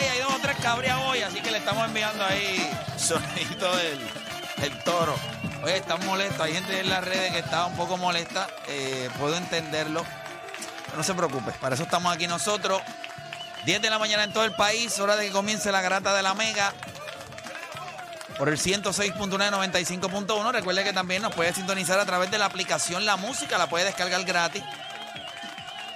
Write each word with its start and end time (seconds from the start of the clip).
ahí, 0.00 0.08
hay 0.08 0.20
dos 0.20 0.34
o 0.34 0.38
tres 0.40 0.56
cabrías 0.58 0.98
hoy, 1.04 1.22
así 1.22 1.40
que 1.40 1.50
le 1.50 1.58
estamos 1.58 1.84
enviando 1.86 2.24
ahí 2.24 2.70
sonidito 2.96 3.76
del, 3.76 3.98
del 4.58 4.78
toro. 4.82 5.14
Oye, 5.62 5.76
están 5.76 6.04
molestos, 6.06 6.40
hay 6.40 6.54
gente 6.54 6.80
en 6.80 6.88
las 6.88 7.04
redes 7.04 7.32
que 7.32 7.40
está 7.40 7.66
un 7.66 7.76
poco 7.76 7.96
molesta, 7.96 8.48
eh, 8.68 9.10
puedo 9.18 9.36
entenderlo. 9.36 10.04
Pero 10.86 10.96
no 10.96 11.02
se 11.02 11.14
preocupe, 11.14 11.52
para 11.52 11.74
eso 11.74 11.84
estamos 11.84 12.12
aquí 12.12 12.26
nosotros. 12.26 12.80
10 13.64 13.82
de 13.82 13.90
la 13.90 13.98
mañana 13.98 14.24
en 14.24 14.32
todo 14.32 14.44
el 14.44 14.52
país, 14.52 14.98
hora 15.00 15.16
de 15.16 15.26
que 15.26 15.32
comience 15.32 15.70
la 15.70 15.82
grata 15.82 16.14
de 16.14 16.22
la 16.22 16.34
Mega. 16.34 16.72
Por 18.38 18.48
el 18.48 18.56
106.1 18.56 19.28
95.1. 19.28 20.52
Recuerde 20.52 20.82
que 20.82 20.94
también 20.94 21.20
nos 21.20 21.34
puede 21.34 21.52
sintonizar 21.52 22.00
a 22.00 22.06
través 22.06 22.30
de 22.30 22.38
la 22.38 22.46
aplicación 22.46 23.04
La 23.04 23.16
Música, 23.16 23.58
la 23.58 23.66
puede 23.66 23.84
descargar 23.84 24.24
gratis. 24.24 24.62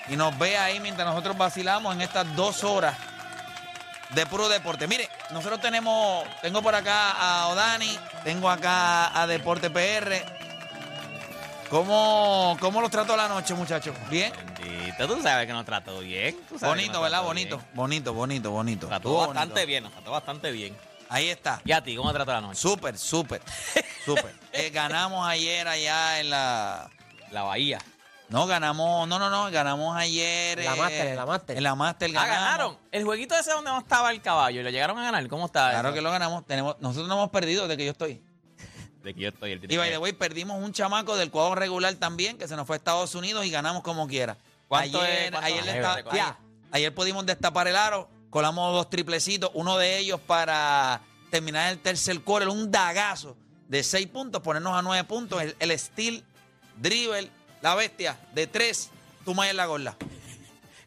Y 0.09 0.17
nos 0.17 0.39
ve 0.39 0.59
ahí 0.59 0.79
mientras 0.79 1.09
nosotros 1.09 1.39
vacilamos 1.39 1.95
en 1.95 2.03
estas 2.03 2.37
dos 2.37 2.63
horas 2.63 2.95
de 4.15 4.27
puro 4.27 4.49
deporte. 4.49 4.87
Mire, 4.87 5.09
nosotros 5.31 5.61
tenemos, 5.61 6.27
tengo 6.43 6.63
por 6.63 6.75
acá 6.75 7.11
a 7.13 7.49
Odani, 7.49 7.99
tengo 8.23 8.49
acá 8.51 9.21
a 9.21 9.27
Deporte 9.27 9.71
PR. 9.71 10.23
¿Cómo, 11.71 12.57
cómo 12.61 12.81
los 12.81 12.91
trató 12.91 13.17
la 13.17 13.27
noche, 13.29 13.55
muchachos? 13.55 13.97
¿Bien? 14.09 14.33
Bendito, 14.59 15.09
tú 15.09 15.21
sabes 15.23 15.47
que 15.47 15.53
nos 15.53 15.65
trató 15.65 15.99
bien. 16.01 16.37
tú 16.49 16.59
sabes 16.59 16.61
que 16.61 16.67
Bonito, 16.67 16.93
nos 16.95 17.03
¿verdad? 17.03 17.19
trató 17.19 17.27
Bonito, 17.29 17.57
bien. 17.57 17.69
bonito, 17.75 18.15
bonito, 18.15 18.51
bonito. 18.51 18.87
Trató 18.87 18.97
Estuvo 19.09 19.19
bastante 19.27 19.53
bonito. 19.55 19.67
bien, 19.67 19.83
nos 19.85 19.93
trató 19.93 20.11
bastante 20.13 20.53
bien. 20.53 20.77
Ahí 21.09 21.29
está. 21.31 21.61
¿Y 21.65 21.73
a 21.73 21.81
ti, 21.83 21.97
cómo 21.97 22.11
te 22.11 22.17
trató 22.17 22.33
la 22.33 22.41
noche? 22.43 22.61
Súper, 22.61 22.97
súper, 22.99 23.43
súper. 24.05 24.35
Eh, 24.57 24.71
ganamos 24.71 25.27
ayer 25.29 25.67
allá 25.67 26.21
en 26.21 26.31
la... 26.31 26.89
La 27.33 27.43
Bahía. 27.43 27.79
No, 28.29 28.47
ganamos, 28.47 29.07
no, 29.07 29.19
no, 29.19 29.29
no, 29.31 29.51
ganamos 29.51 29.97
ayer. 29.97 30.59
En 30.59 30.65
la 30.65 30.75
eh, 30.75 30.79
Master, 30.79 31.07
en 31.09 31.17
la 31.17 31.27
Master. 31.27 31.57
En 31.59 31.63
la 31.63 31.75
Master 31.75 32.11
Ah, 32.11 32.13
ganamos. 32.27 32.41
ganaron. 32.45 32.79
El 32.91 33.05
jueguito 33.05 33.35
ese 33.37 33.51
donde 33.53 33.71
no 33.71 33.79
estaba 33.79 34.11
el 34.11 34.21
caballo, 34.23 34.63
¿lo 34.63 34.71
llegaron 34.71 34.99
a 34.99 35.03
ganar? 35.05 35.27
¿Cómo 35.29 35.47
está? 35.47 35.71
Claro 35.71 35.89
eso? 35.89 35.95
que 35.95 36.01
lo 36.01 36.11
ganamos. 36.11 36.47
Tenemos, 36.47 36.77
nosotros 36.81 37.07
no 37.09 37.15
hemos 37.15 37.31
perdido 37.31 37.69
de 37.69 37.77
que 37.77 37.85
yo 37.85 37.93
estoy. 37.93 38.23
De 39.03 39.15
que 39.15 39.21
yo 39.21 39.29
estoy 39.29 39.53
el 39.53 39.71
Y 39.71 39.77
by 39.77 39.91
the 39.91 39.99
way, 39.99 40.13
perdimos 40.15 40.61
un 40.63 40.73
chamaco 40.73 41.17
del 41.17 41.31
cuadro 41.31 41.55
regular 41.55 41.95
también, 41.97 42.39
que 42.39 42.49
se 42.49 42.57
nos 42.57 42.67
fue 42.67 42.77
a 42.77 42.79
Estados 42.79 43.15
Unidos 43.15 43.45
y 43.45 43.51
ganamos 43.51 43.83
como 43.83 44.09
quiera. 44.09 44.39
¿Cuánto 44.67 45.01
ayer, 45.03 45.25
es? 45.27 45.31
¿Cuánto 45.31 45.47
ayer, 45.47 45.59
es? 45.59 45.65
le 45.67 45.71
Ayer, 45.73 45.83
está- 45.83 45.97
recuerda. 45.97 46.23
ayer- 46.25 46.35
ayer 46.73 46.95
pudimos 46.95 47.27
destapar 47.27 47.69
el 47.69 47.77
aro, 47.77 48.09
colamos 48.31 48.73
dos 48.73 48.89
triplecitos, 48.89 49.51
uno 49.53 49.77
de 49.77 49.99
ellos 49.99 50.19
para 50.21 51.03
terminar 51.31 51.71
el 51.71 51.79
tercer 51.81 52.19
quarter, 52.23 52.49
un 52.49 52.71
dagazo 52.71 53.37
de 53.69 53.83
seis 53.83 54.07
puntos, 54.07 54.41
ponernos 54.41 54.75
a 54.77 54.81
nueve 54.81 55.05
puntos, 55.05 55.43
el, 55.43 55.55
el 55.59 55.79
steel, 55.79 56.25
dribble, 56.79 57.31
la 57.65 57.75
bestia, 57.75 58.19
de 58.35 58.47
tres, 58.47 58.91
tú 59.25 59.35
más 59.35 59.49
en 59.49 59.57
la 59.57 59.65
gorda. 59.67 59.97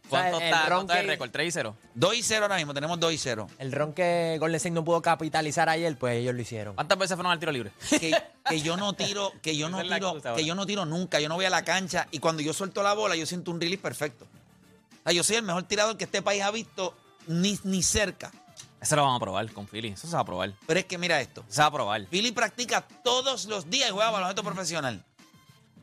¿Cuánto 0.10 0.38
O 0.38 0.40
sea, 0.40 0.48
el 0.48 0.54
está? 0.54 0.70
ron 0.70 0.78
¿Cuánto 0.88 0.94
es 0.94 1.00
el 1.00 1.06
que- 1.06 1.12
récord? 1.12 1.32
3 1.32 1.48
y 1.48 1.52
0. 1.52 1.76
2 1.96 2.16
y 2.16 2.24
0 2.24 2.44
ahora 2.46 2.56
mismo, 2.58 2.74
tenemos 2.74 3.00
2 3.00 3.14
y 3.14 3.18
0. 3.18 3.48
El 3.58 3.72
ron 3.72 3.94
que 3.94 4.38
Golden 4.40 4.56
State 4.58 4.74
no 4.76 4.86
pudo 4.86 5.02
capitalizar 5.02 5.68
ayer, 5.70 5.98
pues 5.98 6.18
ellos 6.18 6.36
lo 6.36 6.42
hicieron. 6.42 6.76
¿Cuántas 6.76 6.98
veces 7.00 7.16
fueron 7.16 7.32
al 7.32 7.40
tiro 7.40 7.52
libre? 7.52 7.72
que, 7.90 8.16
que 8.48 8.62
yo 8.62 8.78
no 8.78 8.94
tiro, 8.94 9.34
que 9.42 9.58
yo 9.58 9.70
no 9.70 9.78
Esa 9.78 9.84
es 9.86 9.90
la 9.90 9.96
tiro, 9.98 10.08
excusa 10.10 10.30
ahora. 10.30 10.40
que 10.42 10.46
yo 10.48 10.54
no 10.56 10.66
tiro 10.68 10.86
nunca, 10.86 11.20
yo 11.20 11.28
no 11.30 11.36
voy 11.36 11.46
a 11.46 11.50
la 11.50 11.64
cancha 11.66 12.08
y 12.12 12.20
cuando 12.20 12.42
yo 12.44 12.54
suelto 12.54 12.84
la 12.84 12.94
bola 12.94 13.16
yo 13.16 13.26
siento 13.26 13.50
un 13.52 13.60
release 13.60 13.82
perfecto. 13.82 14.26
O 14.26 15.04
sea, 15.04 15.14
yo 15.14 15.24
soy 15.24 15.38
el 15.38 15.44
mejor 15.44 15.64
tirador 15.64 15.98
que 15.98 16.04
este 16.04 16.22
país 16.22 16.44
ha 16.44 16.52
visto 16.52 16.96
ni, 17.26 17.60
ni 17.64 17.82
cerca. 17.82 18.32
Eso 18.80 18.96
lo 18.96 19.02
vamos 19.02 19.18
a 19.18 19.22
probar 19.22 19.52
con 19.52 19.66
Philly. 19.68 19.90
Eso 19.90 20.08
se 20.08 20.14
va 20.14 20.20
a 20.22 20.26
probar. 20.26 20.54
Pero 20.68 20.80
es 20.80 20.86
que 20.86 21.00
mira 21.00 21.20
esto. 21.20 21.44
se 21.50 21.60
va 21.62 21.68
a 21.68 21.72
probar. 21.72 22.06
Philly 22.06 22.32
practica 22.32 22.88
todos 23.04 23.46
los 23.46 23.68
días 23.70 23.90
y 23.90 23.92
juega 23.92 24.12
baloncesto 24.12 24.44
profesional. 24.44 25.04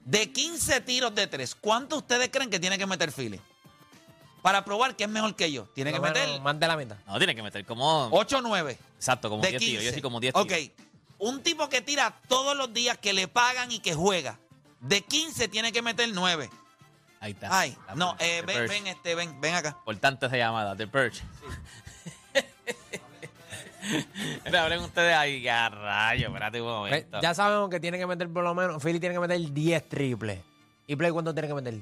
De 0.05 0.31
15 0.31 0.81
tiros 0.83 1.15
de 1.15 1.27
3, 1.27 1.55
¿cuántos 1.55 1.99
ustedes 1.99 2.29
creen 2.29 2.51
que 2.51 2.61
tiene 2.61 2.77
que 2.77 2.87
meter 2.87 3.11
Philly? 3.11 3.41
Para 4.43 4.63
probar 4.63 4.95
que 4.95 5.05
es 5.05 5.11
mejor 5.11 5.35
que 5.35 5.51
yo. 5.51 5.65
Tiene 5.75 5.91
que 5.93 6.01
meter 6.01 6.41
Más 6.43 6.61
de 6.61 6.69
la 6.69 6.77
mitad. 6.77 6.97
No, 7.07 7.17
tiene 7.17 7.35
que 7.35 7.43
meter 7.43 7.65
como. 7.65 8.09
8 8.13 8.39
o 8.39 8.41
9. 8.43 8.79
Exacto, 8.97 9.31
como 9.31 9.43
de 9.43 9.49
10 9.51 9.61
tiros. 9.61 9.75
Yo 9.85 9.91
15. 9.91 9.95
sí 9.95 10.03
como 10.03 10.21
10 10.21 10.35
ok. 10.35 10.47
tiros. 10.47 10.71
Un 11.19 11.43
tipo 11.43 11.69
que 11.71 11.81
tira 11.81 12.15
todos 12.29 12.55
los 12.55 12.73
días, 12.75 12.99
que 12.99 13.15
le 13.15 13.27
pagan 13.29 13.73
y 13.73 13.79
que 13.79 13.95
juega. 13.95 14.39
De 14.81 15.01
15 15.01 15.49
tiene 15.49 15.73
que 15.73 15.81
meter 15.81 16.11
9. 16.13 16.51
Ahí 17.21 17.33
está. 17.33 17.59
Ay, 17.59 17.75
La 17.87 17.95
no, 17.95 18.17
eh, 18.19 18.43
The 18.45 18.53
ven, 18.53 18.69
ven, 18.69 18.87
este, 18.89 19.15
ven, 19.15 19.41
ven 19.41 19.55
acá. 19.55 19.71
Importante 19.79 20.27
esa 20.27 20.37
llamada, 20.37 20.77
The 20.77 20.87
Perch. 20.87 21.23
Mira, 24.45 24.65
hablen 24.65 24.81
ustedes 24.81 25.15
ahí, 25.15 25.43
ya 25.43 25.69
rayo, 25.69 26.29
espérate 26.29 26.61
un 26.61 26.69
momento. 26.69 27.21
ya 27.21 27.35
sabemos 27.35 27.69
que 27.71 27.81
tiene 27.81 27.99
que 27.99 28.07
meter 28.07 28.29
por 28.29 28.45
lo 28.45 28.55
menos. 28.55 28.83
Philly 28.83 29.01
tiene 29.01 29.15
que 29.15 29.21
meter 29.21 29.53
10 29.53 29.89
triples. 29.89 30.41
¿Y 30.87 30.97
Play 30.97 31.11
cuánto 31.11 31.33
tiene 31.35 31.49
que 31.49 31.55
meter? 31.55 31.75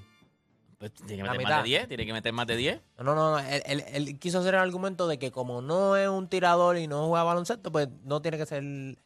Pues 0.79 0.93
tiene 0.95 1.23
que 1.23 1.29
meter 1.31 1.43
más 1.47 1.57
de 1.59 1.69
10, 1.69 1.89
tiene 1.89 2.07
que 2.07 2.13
meter 2.13 2.33
más 2.33 2.47
de 2.47 2.57
10. 2.57 2.81
No, 2.99 3.05
no, 3.05 3.15
no. 3.15 3.39
Él, 3.39 3.63
él- 3.67 3.85
él 3.93 4.19
quiso 4.19 4.41
hacer 4.41 4.55
el 4.55 4.61
argumento 4.61 5.07
de 5.07 5.17
que 5.19 5.31
como 5.31 5.63
no 5.63 5.97
es 5.97 6.09
un 6.09 6.29
tirador 6.29 6.77
y 6.77 6.89
no 6.89 7.07
juega 7.07 7.23
baloncesto, 7.23 7.71
pues 7.71 7.89
no 8.05 8.21
tiene 8.21 8.37
que 8.37 8.47
ser. 8.47 8.63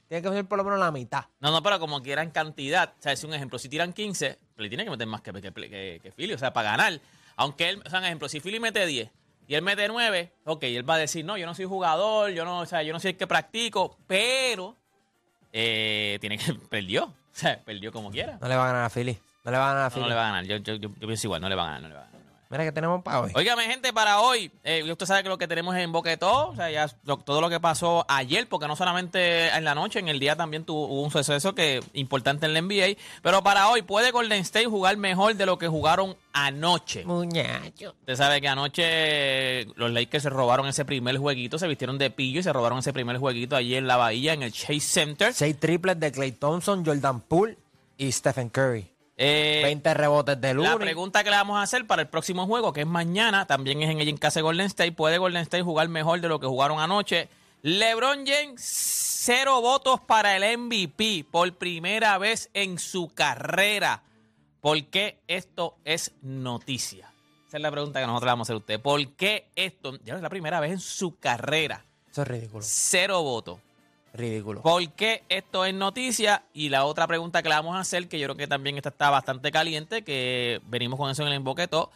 Tiene 0.08 0.22
que 0.22 0.28
ser 0.30 0.46
por 0.46 0.56
lo 0.56 0.64
menos 0.64 0.78
la 0.78 0.90
mitad. 0.90 1.24
No, 1.40 1.50
no, 1.50 1.62
pero 1.62 1.78
como 1.78 2.02
quieran 2.02 2.30
cantidad. 2.30 2.94
O 2.98 3.02
sea, 3.02 3.12
es 3.12 3.22
un 3.24 3.34
ejemplo. 3.34 3.58
Si 3.58 3.68
tiran 3.68 3.92
15, 3.92 4.38
le 4.56 4.68
tiene 4.70 4.84
que 4.84 4.90
meter 4.90 5.06
más 5.06 5.20
que, 5.20 5.32
que, 5.34 5.52
que, 5.52 6.00
que 6.02 6.12
Philly. 6.12 6.32
O 6.32 6.38
sea, 6.38 6.52
para 6.54 6.70
ganar. 6.70 7.00
Aunque 7.36 7.68
él, 7.68 7.82
o 7.84 7.90
sea, 7.90 7.98
un 7.98 8.06
ejemplo, 8.06 8.28
si 8.30 8.40
Philly 8.40 8.58
mete 8.58 8.86
10 8.86 9.10
y 9.48 9.54
él 9.54 9.62
mete 9.62 9.86
9, 9.88 10.32
ok, 10.44 10.62
él 10.64 10.88
va 10.88 10.94
a 10.94 10.98
decir, 10.98 11.24
no, 11.24 11.36
yo 11.36 11.46
no 11.46 11.54
soy 11.54 11.64
jugador, 11.64 12.30
yo 12.30 12.44
no, 12.44 12.60
o 12.60 12.66
sea, 12.66 12.82
yo 12.82 12.92
no 12.92 13.00
soy 13.00 13.12
el 13.12 13.16
que 13.16 13.26
practico, 13.26 13.96
pero 14.06 14.76
eh, 15.52 16.18
tiene 16.20 16.38
que, 16.38 16.52
perdió. 16.70 17.04
O 17.04 17.38
sea, 17.38 17.60
perdió 17.64 17.92
como 17.92 18.10
quiera. 18.10 18.38
No 18.40 18.48
le 18.48 18.56
va 18.56 18.64
a 18.64 18.66
ganar 18.72 18.84
a 18.84 18.90
Philly. 18.90 19.18
No 19.44 19.50
le 19.50 19.58
va 19.58 19.70
a 19.70 19.74
ganar 19.74 19.82
a 19.84 19.88
No, 19.88 19.90
Philly. 19.90 20.02
no 20.02 20.08
le 20.08 20.14
va 20.14 20.22
a 20.22 20.26
ganar. 20.32 20.44
Yo, 20.44 20.56
yo, 20.56 20.74
yo, 20.76 20.88
yo 20.88 21.06
pienso 21.06 21.26
igual, 21.26 21.40
no 21.40 21.48
le 21.48 21.54
va 21.54 21.62
a 21.64 21.66
ganar, 21.66 21.82
no 21.82 21.88
le 21.88 21.94
va 21.94 22.00
a 22.00 22.04
ganar. 22.06 22.15
Mira 22.48 22.62
que 22.64 22.70
tenemos 22.72 23.02
para 23.02 23.20
hoy. 23.22 23.32
Óigame, 23.34 23.64
gente, 23.64 23.92
para 23.92 24.20
hoy, 24.20 24.52
eh, 24.62 24.88
usted 24.90 25.04
sabe 25.06 25.22
que 25.24 25.28
lo 25.28 25.36
que 25.36 25.48
tenemos 25.48 25.74
en 25.76 25.90
Boquetó, 25.90 26.50
o 26.50 26.54
sea, 26.56 26.70
ya 26.70 26.88
lo- 27.04 27.16
todo 27.16 27.40
lo 27.40 27.50
que 27.50 27.58
pasó 27.58 28.04
ayer, 28.08 28.48
porque 28.48 28.68
no 28.68 28.76
solamente 28.76 29.48
en 29.48 29.64
la 29.64 29.74
noche, 29.74 29.98
en 29.98 30.08
el 30.08 30.20
día 30.20 30.36
también 30.36 30.64
tuvo 30.64 30.86
hubo 30.86 31.02
un 31.02 31.10
suceso 31.10 31.54
que 31.56 31.82
importante 31.94 32.46
en 32.46 32.52
la 32.54 32.60
NBA, 32.60 32.96
pero 33.22 33.42
para 33.42 33.68
hoy 33.68 33.82
puede 33.82 34.12
Golden 34.12 34.42
State 34.42 34.66
jugar 34.66 34.96
mejor 34.96 35.34
de 35.34 35.44
lo 35.44 35.58
que 35.58 35.66
jugaron 35.66 36.16
anoche. 36.32 37.04
Muñacho. 37.04 37.94
Usted 38.00 38.14
sabe 38.16 38.40
que 38.40 38.48
anoche 38.48 38.82
eh, 38.86 39.66
los 39.74 39.90
Lakers 39.90 40.22
se 40.22 40.30
robaron 40.30 40.66
ese 40.68 40.84
primer 40.84 41.18
jueguito, 41.18 41.58
se 41.58 41.66
vistieron 41.66 41.98
de 41.98 42.10
pillo 42.10 42.40
y 42.40 42.42
se 42.44 42.52
robaron 42.52 42.78
ese 42.78 42.92
primer 42.92 43.18
jueguito 43.18 43.56
allí 43.56 43.74
en 43.74 43.86
la 43.88 43.96
bahía, 43.96 44.32
en 44.34 44.42
el 44.44 44.52
Chase 44.52 44.80
Center. 44.80 45.34
Seis 45.34 45.58
triples 45.58 45.98
de 45.98 46.12
Clay 46.12 46.32
Thompson, 46.32 46.84
Jordan 46.84 47.20
Poole 47.22 47.56
y 47.98 48.12
Stephen 48.12 48.50
Curry. 48.50 48.88
Eh, 49.18 49.60
20 49.64 49.94
rebotes 49.94 50.40
de 50.40 50.48
La 50.48 50.54
Looney. 50.54 50.78
pregunta 50.78 51.24
que 51.24 51.30
le 51.30 51.36
vamos 51.36 51.58
a 51.58 51.62
hacer 51.62 51.86
para 51.86 52.02
el 52.02 52.08
próximo 52.08 52.46
juego, 52.46 52.72
que 52.72 52.82
es 52.82 52.86
mañana, 52.86 53.46
también 53.46 53.82
es 53.82 53.90
en 53.90 54.00
el 54.00 54.18
casa 54.18 54.40
de 54.40 54.42
Golden 54.42 54.66
State. 54.66 54.92
¿Puede 54.92 55.18
Golden 55.18 55.42
State 55.42 55.62
jugar 55.62 55.88
mejor 55.88 56.20
de 56.20 56.28
lo 56.28 56.38
que 56.38 56.46
jugaron 56.46 56.80
anoche? 56.80 57.28
LeBron 57.62 58.26
James, 58.26 58.60
cero 58.62 59.60
votos 59.60 60.00
para 60.00 60.36
el 60.36 60.58
MVP 60.58 61.24
por 61.30 61.52
primera 61.54 62.18
vez 62.18 62.50
en 62.52 62.78
su 62.78 63.08
carrera. 63.08 64.02
¿Por 64.60 64.84
qué 64.84 65.20
esto 65.26 65.76
es 65.84 66.12
noticia? 66.22 67.10
Esa 67.48 67.56
es 67.56 67.62
la 67.62 67.70
pregunta 67.70 68.00
que 68.00 68.06
nosotros 68.06 68.26
le 68.26 68.32
vamos 68.32 68.44
a 68.44 68.52
hacer 68.52 68.54
a 68.54 68.58
usted. 68.58 68.80
¿Por 68.80 69.08
qué 69.14 69.48
esto? 69.56 69.98
Ya 70.04 70.16
es 70.16 70.22
la 70.22 70.28
primera 70.28 70.60
vez 70.60 70.72
en 70.72 70.80
su 70.80 71.18
carrera. 71.18 71.84
Eso 72.10 72.22
es 72.22 72.28
ridículo. 72.28 72.62
Cero 72.66 73.22
votos. 73.22 73.60
Ridículo. 74.16 74.62
¿Por 74.62 74.88
qué 74.92 75.22
esto 75.28 75.64
es 75.64 75.74
noticia? 75.74 76.42
Y 76.52 76.68
la 76.68 76.84
otra 76.84 77.06
pregunta 77.06 77.42
que 77.42 77.48
le 77.48 77.54
vamos 77.54 77.76
a 77.76 77.80
hacer, 77.80 78.08
que 78.08 78.18
yo 78.18 78.26
creo 78.26 78.36
que 78.36 78.46
también 78.46 78.76
esta 78.76 78.88
está 78.88 79.10
bastante 79.10 79.50
caliente, 79.52 80.02
que 80.02 80.60
venimos 80.66 80.98
con 80.98 81.10
eso 81.10 81.22
en 81.22 81.28
el 81.28 81.34
emboqueto. 81.34 81.90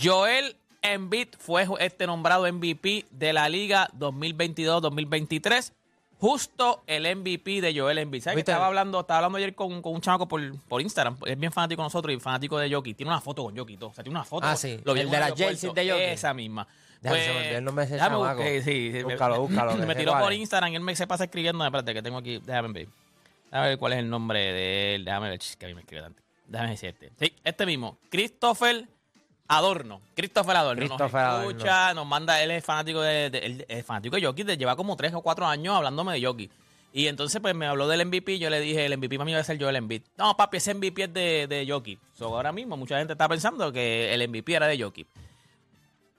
Joel 0.00 0.56
Embiid 0.82 1.28
fue 1.38 1.66
este 1.80 2.06
nombrado 2.06 2.50
MVP 2.52 3.06
de 3.10 3.32
la 3.32 3.48
liga 3.48 3.88
2022-2023. 3.98 5.72
Justo 6.18 6.82
el 6.86 7.16
MVP 7.16 7.60
de 7.60 7.78
Joel 7.78 7.98
Embiid. 7.98 8.22
¿Sabes 8.22 8.38
estaba 8.38 8.66
hablando, 8.66 9.00
estaba 9.00 9.18
hablando 9.18 9.36
ayer 9.38 9.54
con, 9.54 9.82
con 9.82 9.94
un 9.94 10.00
chamaco 10.00 10.26
por, 10.26 10.40
por 10.68 10.80
Instagram? 10.80 11.18
Es 11.26 11.38
bien 11.38 11.52
fanático 11.52 11.82
de 11.82 11.86
nosotros 11.86 12.14
y 12.14 12.20
fanático 12.20 12.56
de 12.58 12.72
Jockey. 12.72 12.94
Tiene 12.94 13.10
una 13.10 13.20
foto 13.20 13.44
con 13.44 13.54
todo. 13.54 13.88
O 13.88 13.94
sea, 13.94 14.04
tiene 14.04 14.16
una 14.16 14.24
foto. 14.24 14.46
Ah, 14.46 14.56
sí. 14.56 14.78
Lo 14.84 14.92
El 14.92 15.00
de 15.00 15.04
un 15.06 15.12
la 15.12 15.18
aeropuerto. 15.26 15.50
jersey 15.50 15.74
de. 15.74 16.12
Esa 16.12 16.32
misma. 16.32 16.66
Déjame, 17.04 17.24
se 17.24 17.32
me 17.32 17.54
el 17.56 17.64
nombre 17.64 17.84
ese 17.84 17.94
déjame 17.94 18.16
chamaco. 18.16 18.34
buscar, 18.42 18.62
sí, 18.64 18.92
sí, 18.92 19.02
Búscalo, 19.02 19.40
búscalo, 19.42 19.76
Me 19.86 19.94
tiró 19.94 20.18
por. 20.18 20.32
Instagram 20.32 20.72
y 20.72 20.76
él 20.76 20.82
me 20.82 20.96
se 20.96 21.06
pasa 21.06 21.24
escribiendo. 21.24 21.64
Espérate, 21.64 21.94
que 21.94 22.02
tengo 22.02 22.18
aquí. 22.18 22.38
Déjame 22.44 22.68
ver. 22.72 22.88
Déjame 23.50 23.68
ver 23.68 23.78
cuál 23.78 23.92
es 23.92 23.98
el 24.00 24.10
nombre 24.10 24.40
de 24.40 24.94
él. 24.96 25.04
Déjame 25.04 25.28
ver. 25.30 25.38
Que 25.58 25.66
a 25.66 25.68
mí 25.68 25.74
me 25.74 25.80
escribe 25.82 26.02
tanto. 26.02 26.22
Déjame 26.48 26.70
decir 26.70 26.88
este. 26.88 27.10
Sí, 27.18 27.32
este 27.44 27.66
mismo. 27.66 27.98
Christopher 28.10 28.88
Adorno. 29.46 30.00
Christopher 30.16 30.56
Adorno. 30.56 30.80
Christopher 30.80 31.20
nos 31.22 31.30
Adorno. 31.30 31.50
escucha, 31.50 31.94
nos 31.94 32.06
manda. 32.06 32.42
Él 32.42 32.50
es 32.50 32.64
fanático 32.64 33.00
de. 33.02 33.30
de- 33.30 33.38
él 33.38 33.64
es 33.68 33.84
fanático 33.84 34.16
de 34.16 34.44
de- 34.44 34.56
Lleva 34.56 34.74
como 34.74 34.96
tres 34.96 35.12
o 35.14 35.20
cuatro 35.22 35.46
años 35.46 35.76
hablándome 35.76 36.14
de 36.18 36.24
Jockey. 36.26 36.50
Y 36.96 37.08
entonces, 37.08 37.40
pues 37.42 37.54
me 37.56 37.66
habló 37.66 37.88
del 37.88 38.06
MVP. 38.06 38.38
Yo 38.38 38.48
le 38.50 38.60
dije, 38.60 38.86
el 38.86 38.96
MVP 38.96 39.16
para 39.16 39.24
mí 39.24 39.32
va 39.34 39.40
a 39.40 39.44
ser 39.44 39.60
Joel 39.60 39.74
Embiid. 39.76 40.02
No, 40.16 40.36
papi, 40.36 40.58
ese 40.58 40.74
MVP 40.74 41.02
es 41.02 41.12
de, 41.12 41.46
de 41.48 41.66
Jockey. 41.68 41.98
So, 42.16 42.26
ahora 42.26 42.52
mismo, 42.52 42.76
mucha 42.76 42.96
gente 42.98 43.14
está 43.14 43.28
pensando 43.28 43.72
que 43.72 44.14
el 44.14 44.28
MVP 44.28 44.54
era 44.54 44.68
de 44.68 44.80
Jockey. 44.80 45.04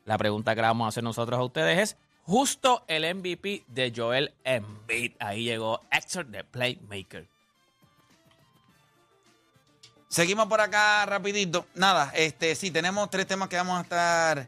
La 0.05 0.17
pregunta 0.17 0.55
que 0.55 0.61
vamos 0.61 0.85
a 0.85 0.89
hacer 0.89 1.03
nosotros 1.03 1.39
a 1.39 1.43
ustedes 1.43 1.79
es: 1.79 1.97
justo 2.23 2.83
el 2.87 3.15
MVP 3.15 3.65
de 3.67 3.93
Joel 3.95 4.33
Embiid. 4.43 5.13
Ahí 5.19 5.43
llegó 5.43 5.81
Héctor 5.91 6.27
de 6.27 6.43
Playmaker. 6.43 7.27
Seguimos 10.07 10.47
por 10.47 10.61
acá 10.61 11.05
rapidito. 11.05 11.65
Nada, 11.75 12.11
este, 12.15 12.55
sí, 12.55 12.71
tenemos 12.71 13.09
tres 13.09 13.27
temas 13.27 13.49
que 13.49 13.57
vamos 13.57 13.77
a 13.77 13.81
estar 13.81 14.47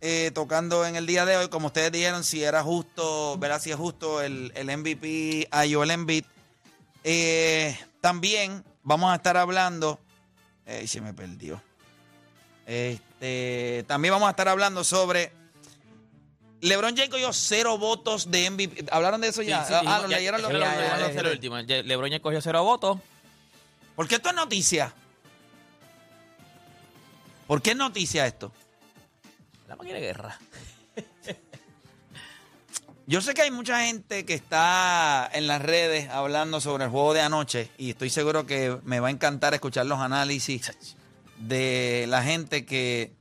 eh, 0.00 0.30
tocando 0.34 0.86
en 0.86 0.96
el 0.96 1.06
día 1.06 1.24
de 1.24 1.36
hoy, 1.36 1.48
como 1.48 1.68
ustedes 1.68 1.92
dijeron, 1.92 2.24
si 2.24 2.42
era 2.42 2.62
justo, 2.62 3.36
¿verdad? 3.38 3.60
Si 3.60 3.70
es 3.70 3.76
justo 3.76 4.22
el, 4.22 4.52
el 4.54 4.76
MVP 4.76 5.48
a 5.50 5.64
Joel 5.70 5.90
Embiid. 5.90 6.24
Eh, 7.04 7.78
también 8.00 8.64
vamos 8.82 9.12
a 9.12 9.16
estar 9.16 9.36
hablando. 9.36 10.00
Eh, 10.66 10.86
se 10.86 11.00
me 11.00 11.14
perdió. 11.14 11.62
Este, 12.66 13.07
también 13.86 14.12
vamos 14.12 14.28
a 14.28 14.30
estar 14.30 14.48
hablando 14.48 14.84
sobre. 14.84 15.32
LeBron 16.60 16.96
James 16.96 17.10
cogió 17.10 17.32
cero 17.32 17.78
votos 17.78 18.30
de 18.30 18.50
MVP. 18.50 18.86
¿Hablaron 18.90 19.20
de 19.20 19.28
eso 19.28 19.42
ya? 19.42 19.64
Sí, 19.64 19.74
sí, 19.74 19.86
ah, 19.86 20.00
lo 20.02 20.08
leyeron 20.08 20.42
los 20.42 20.52
LeBron 20.52 22.10
ya 22.10 22.20
cogió 22.20 22.40
cero 22.40 22.64
votos. 22.64 22.98
¿Por 23.94 24.08
qué 24.08 24.16
esto 24.16 24.28
es 24.30 24.34
noticia? 24.34 24.92
¿Por 27.46 27.62
qué 27.62 27.70
es 27.70 27.76
noticia 27.76 28.26
esto? 28.26 28.52
La 29.68 29.76
máquina 29.76 29.94
de 29.94 30.00
guerra. 30.00 30.38
Yo 33.06 33.22
sé 33.22 33.32
que 33.32 33.42
hay 33.42 33.50
mucha 33.50 33.86
gente 33.86 34.26
que 34.26 34.34
está 34.34 35.30
en 35.32 35.46
las 35.46 35.62
redes 35.62 36.10
hablando 36.10 36.60
sobre 36.60 36.84
el 36.84 36.90
juego 36.90 37.14
de 37.14 37.22
anoche 37.22 37.70
y 37.78 37.90
estoy 37.90 38.10
seguro 38.10 38.44
que 38.44 38.78
me 38.84 39.00
va 39.00 39.08
a 39.08 39.10
encantar 39.10 39.54
escuchar 39.54 39.86
los 39.86 39.98
análisis 39.98 40.70
de 41.38 42.06
la 42.08 42.22
gente 42.22 42.64
que, 42.66 43.12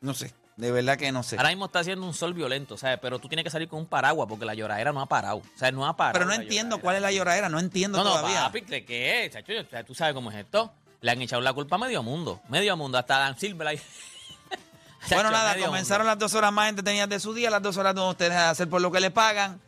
no 0.00 0.14
sé, 0.14 0.32
de 0.56 0.70
verdad 0.70 0.98
que 0.98 1.10
no 1.10 1.22
sé. 1.22 1.36
Ahora 1.36 1.48
mismo 1.48 1.66
está 1.66 1.78
haciendo 1.78 2.06
un 2.06 2.12
sol 2.12 2.34
violento, 2.34 2.76
¿sabes? 2.76 2.98
Pero 3.00 3.18
tú 3.18 3.28
tienes 3.28 3.44
que 3.44 3.50
salir 3.50 3.68
con 3.68 3.78
un 3.80 3.86
paraguas 3.86 4.28
porque 4.28 4.44
la 4.44 4.54
lloradera 4.54 4.92
no 4.92 5.00
ha 5.00 5.06
parado. 5.06 5.38
O 5.38 5.58
sea, 5.58 5.72
no 5.72 5.86
ha 5.86 5.96
parado. 5.96 6.12
Pero 6.12 6.26
no 6.26 6.34
entiendo 6.34 6.76
lloradera. 6.76 6.82
cuál 6.82 6.96
es 6.96 7.02
la 7.02 7.12
lloradera, 7.12 7.48
no 7.48 7.58
entiendo 7.58 7.98
No, 7.98 8.04
no, 8.04 8.10
todavía. 8.10 8.42
papi, 8.42 8.60
¿de 8.60 8.84
qué 8.84 9.24
es? 9.24 9.32
Chacho, 9.32 9.52
tú 9.86 9.94
sabes 9.94 10.12
cómo 10.12 10.30
es 10.30 10.36
esto. 10.36 10.72
Le 11.00 11.10
han 11.10 11.22
echado 11.22 11.40
la 11.40 11.54
culpa 11.54 11.76
a 11.76 11.78
medio 11.78 12.02
mundo. 12.02 12.42
Medio 12.48 12.76
mundo, 12.76 12.98
hasta 12.98 13.18
Dan 13.18 13.38
Silver 13.38 13.68
ahí. 13.68 13.80
bueno, 15.10 15.30
nada, 15.30 15.56
comenzaron 15.58 16.06
mundo. 16.06 16.12
las 16.12 16.18
dos 16.18 16.34
horas 16.34 16.52
más 16.52 16.68
entretenidas 16.68 17.08
de 17.08 17.20
su 17.20 17.32
día, 17.32 17.48
las 17.48 17.62
dos 17.62 17.78
horas 17.78 17.94
donde 17.94 18.10
usted 18.10 18.28
deja 18.28 18.42
de 18.42 18.48
hacer 18.50 18.68
por 18.68 18.82
lo 18.82 18.92
que 18.92 19.00
le 19.00 19.10
pagan 19.10 19.58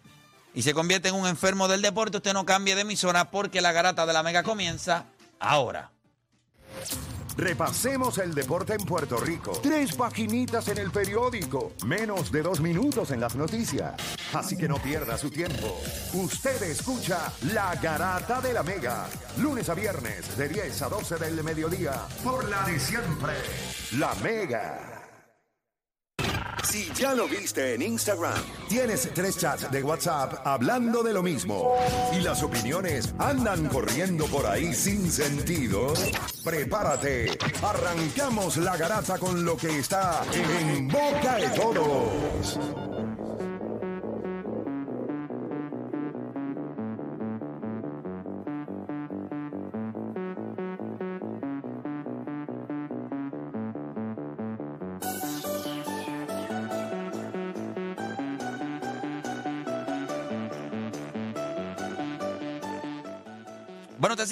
y 0.54 0.60
se 0.60 0.74
convierte 0.74 1.08
en 1.08 1.14
un 1.14 1.26
enfermo 1.26 1.68
del 1.68 1.80
deporte. 1.80 2.18
Usted 2.18 2.34
no 2.34 2.44
cambie 2.44 2.74
de 2.74 2.82
emisora 2.82 3.30
porque 3.30 3.62
la 3.62 3.72
garata 3.72 4.04
de 4.04 4.12
la 4.12 4.22
mega 4.22 4.42
comienza 4.42 5.06
ahora. 5.40 5.90
Repasemos 7.36 8.18
el 8.18 8.34
deporte 8.34 8.74
en 8.74 8.84
Puerto 8.84 9.16
Rico. 9.16 9.52
Tres 9.62 9.94
paginitas 9.94 10.68
en 10.68 10.78
el 10.78 10.90
periódico. 10.90 11.72
Menos 11.86 12.30
de 12.30 12.42
dos 12.42 12.60
minutos 12.60 13.10
en 13.10 13.20
las 13.20 13.36
noticias. 13.36 13.94
Así 14.34 14.56
que 14.56 14.68
no 14.68 14.76
pierda 14.76 15.16
su 15.16 15.30
tiempo. 15.30 15.80
Usted 16.14 16.62
escucha 16.62 17.32
La 17.52 17.74
Garata 17.76 18.40
de 18.40 18.52
la 18.52 18.62
Mega. 18.62 19.06
Lunes 19.38 19.68
a 19.68 19.74
viernes 19.74 20.36
de 20.36 20.48
10 20.48 20.82
a 20.82 20.88
12 20.88 21.16
del 21.16 21.42
mediodía. 21.42 22.06
Por 22.22 22.48
la 22.48 22.64
de 22.66 22.78
siempre. 22.78 23.32
La 23.98 24.14
Mega. 24.22 24.91
Si 26.62 26.90
ya 26.94 27.14
lo 27.14 27.26
viste 27.26 27.74
en 27.74 27.82
Instagram, 27.82 28.40
tienes 28.68 29.10
tres 29.12 29.36
chats 29.36 29.70
de 29.70 29.82
WhatsApp 29.82 30.46
hablando 30.46 31.02
de 31.02 31.12
lo 31.12 31.22
mismo 31.22 31.74
y 32.16 32.20
las 32.20 32.42
opiniones 32.42 33.12
andan 33.18 33.68
corriendo 33.68 34.26
por 34.26 34.46
ahí 34.46 34.72
sin 34.72 35.10
sentido, 35.10 35.92
prepárate. 36.44 37.36
Arrancamos 37.62 38.56
la 38.58 38.76
garata 38.76 39.18
con 39.18 39.44
lo 39.44 39.56
que 39.56 39.80
está 39.80 40.22
en 40.32 40.88
boca 40.88 41.36
de 41.36 41.48
todos. 41.50 42.91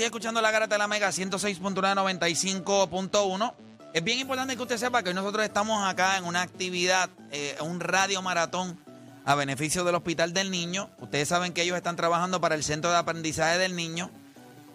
Sigue 0.00 0.06
escuchando 0.06 0.40
la 0.40 0.50
garata 0.50 0.76
de 0.76 0.78
la 0.78 0.88
Mega 0.88 1.10
106.995.1. 1.10 3.54
Es 3.92 4.02
bien 4.02 4.18
importante 4.18 4.56
que 4.56 4.62
usted 4.62 4.78
sepa 4.78 5.02
que 5.02 5.12
nosotros 5.12 5.44
estamos 5.44 5.86
acá 5.86 6.16
en 6.16 6.24
una 6.24 6.40
actividad, 6.40 7.10
eh, 7.32 7.54
un 7.60 7.80
radio 7.80 8.22
maratón 8.22 8.82
a 9.26 9.34
beneficio 9.34 9.84
del 9.84 9.96
Hospital 9.96 10.32
del 10.32 10.50
Niño. 10.50 10.88
Ustedes 11.00 11.28
saben 11.28 11.52
que 11.52 11.60
ellos 11.60 11.76
están 11.76 11.96
trabajando 11.96 12.40
para 12.40 12.54
el 12.54 12.64
Centro 12.64 12.90
de 12.90 12.96
Aprendizaje 12.96 13.58
del 13.58 13.76
Niño, 13.76 14.10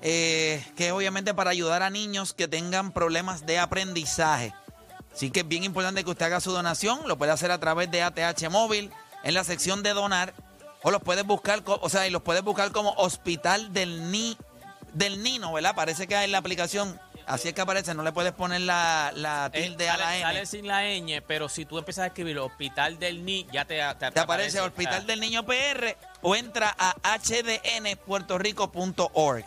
eh, 0.04 0.64
que 0.76 0.90
es 0.90 0.92
obviamente 0.92 1.34
para 1.34 1.50
ayudar 1.50 1.82
a 1.82 1.90
niños 1.90 2.36
que 2.36 2.48
tengan 2.48 2.92
problemas 2.92 3.48
de 3.48 3.58
aprendizaje. 3.58 4.54
Así 5.12 5.32
que 5.32 5.40
es 5.40 5.48
bien 5.48 5.64
importante 5.64 6.04
que 6.04 6.12
usted 6.12 6.28
haga 6.28 6.40
su 6.40 6.52
donación. 6.52 7.00
Lo 7.08 7.18
puede 7.18 7.32
hacer 7.32 7.50
a 7.50 7.60
través 7.60 7.90
de 7.90 8.04
ATH 8.04 8.48
Móvil 8.52 8.92
en 9.24 9.34
la 9.34 9.44
sección 9.44 9.82
de 9.82 9.96
donar. 9.96 10.36
O 10.84 10.92
los 10.92 11.02
puedes 11.02 11.26
buscar, 11.26 11.64
o 11.66 11.90
sea, 11.90 12.06
y 12.06 12.12
los 12.12 12.22
puedes 12.22 12.44
buscar 12.44 12.72
como 12.72 12.92
Hospital 12.92 13.74
del 13.74 14.12
Ni, 14.12 14.38
del 14.96 15.22
Nino, 15.22 15.54
¿verdad? 15.54 15.76
Parece 15.76 16.08
que 16.08 16.16
en 16.24 16.32
la 16.32 16.38
aplicación, 16.40 17.00
así 17.28 17.50
es 17.50 17.54
que 17.54 17.62
aparece, 17.62 17.94
no 17.94 18.02
le 18.04 18.12
puedes 18.12 18.34
poner 18.34 18.62
la, 18.62 19.12
la 19.16 19.50
Eh, 19.54 19.62
tilde 19.64 19.90
a 19.90 19.98
la 19.98 20.16
N. 20.16 20.24
sale 20.24 20.46
sin 20.46 20.68
la 20.68 20.84
ñ, 20.84 21.22
pero 21.28 21.50
si 21.50 21.66
tú 21.66 21.78
empiezas 21.78 22.06
a 22.06 22.08
escribir 22.08 22.40
Hospital 22.40 22.98
del 22.98 23.24
Ni, 23.26 23.46
ya 23.52 23.66
te, 23.66 23.80
te, 24.00 24.12
Te 24.12 24.20
aparece 24.20 24.60
Hospital 24.62 24.98
sea, 25.00 25.06
del 25.06 25.20
Niño 25.20 25.46
PR 25.46 25.98
o 26.22 26.36
entra 26.36 26.74
a 26.80 26.96
hdnpuertorico.org. 27.18 29.46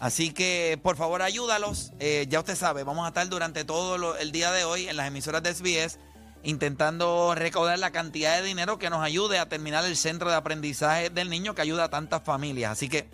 Así 0.00 0.32
que 0.32 0.78
por 0.82 0.96
favor 0.96 1.22
ayúdalos. 1.22 1.92
Eh, 1.98 2.26
ya 2.28 2.38
usted 2.40 2.56
sabe, 2.56 2.84
vamos 2.84 3.04
a 3.04 3.08
estar 3.08 3.28
durante 3.28 3.64
todo 3.64 3.98
lo- 3.98 4.16
el 4.16 4.32
día 4.32 4.52
de 4.52 4.64
hoy 4.64 4.88
en 4.88 4.96
las 4.96 5.06
emisoras 5.08 5.42
de 5.42 5.50
SBS 5.54 5.98
intentando 6.42 7.34
recaudar 7.34 7.78
la 7.78 7.90
cantidad 7.90 8.36
de 8.36 8.42
dinero 8.42 8.78
que 8.78 8.90
nos 8.90 9.02
ayude 9.02 9.38
a 9.38 9.48
terminar 9.48 9.82
el 9.86 9.96
centro 9.96 10.28
de 10.28 10.36
aprendizaje 10.36 11.08
del 11.08 11.30
niño 11.30 11.54
que 11.54 11.62
ayuda 11.62 11.84
a 11.84 11.88
tantas 11.88 12.22
familias. 12.22 12.72
Así 12.72 12.90
que 12.90 13.08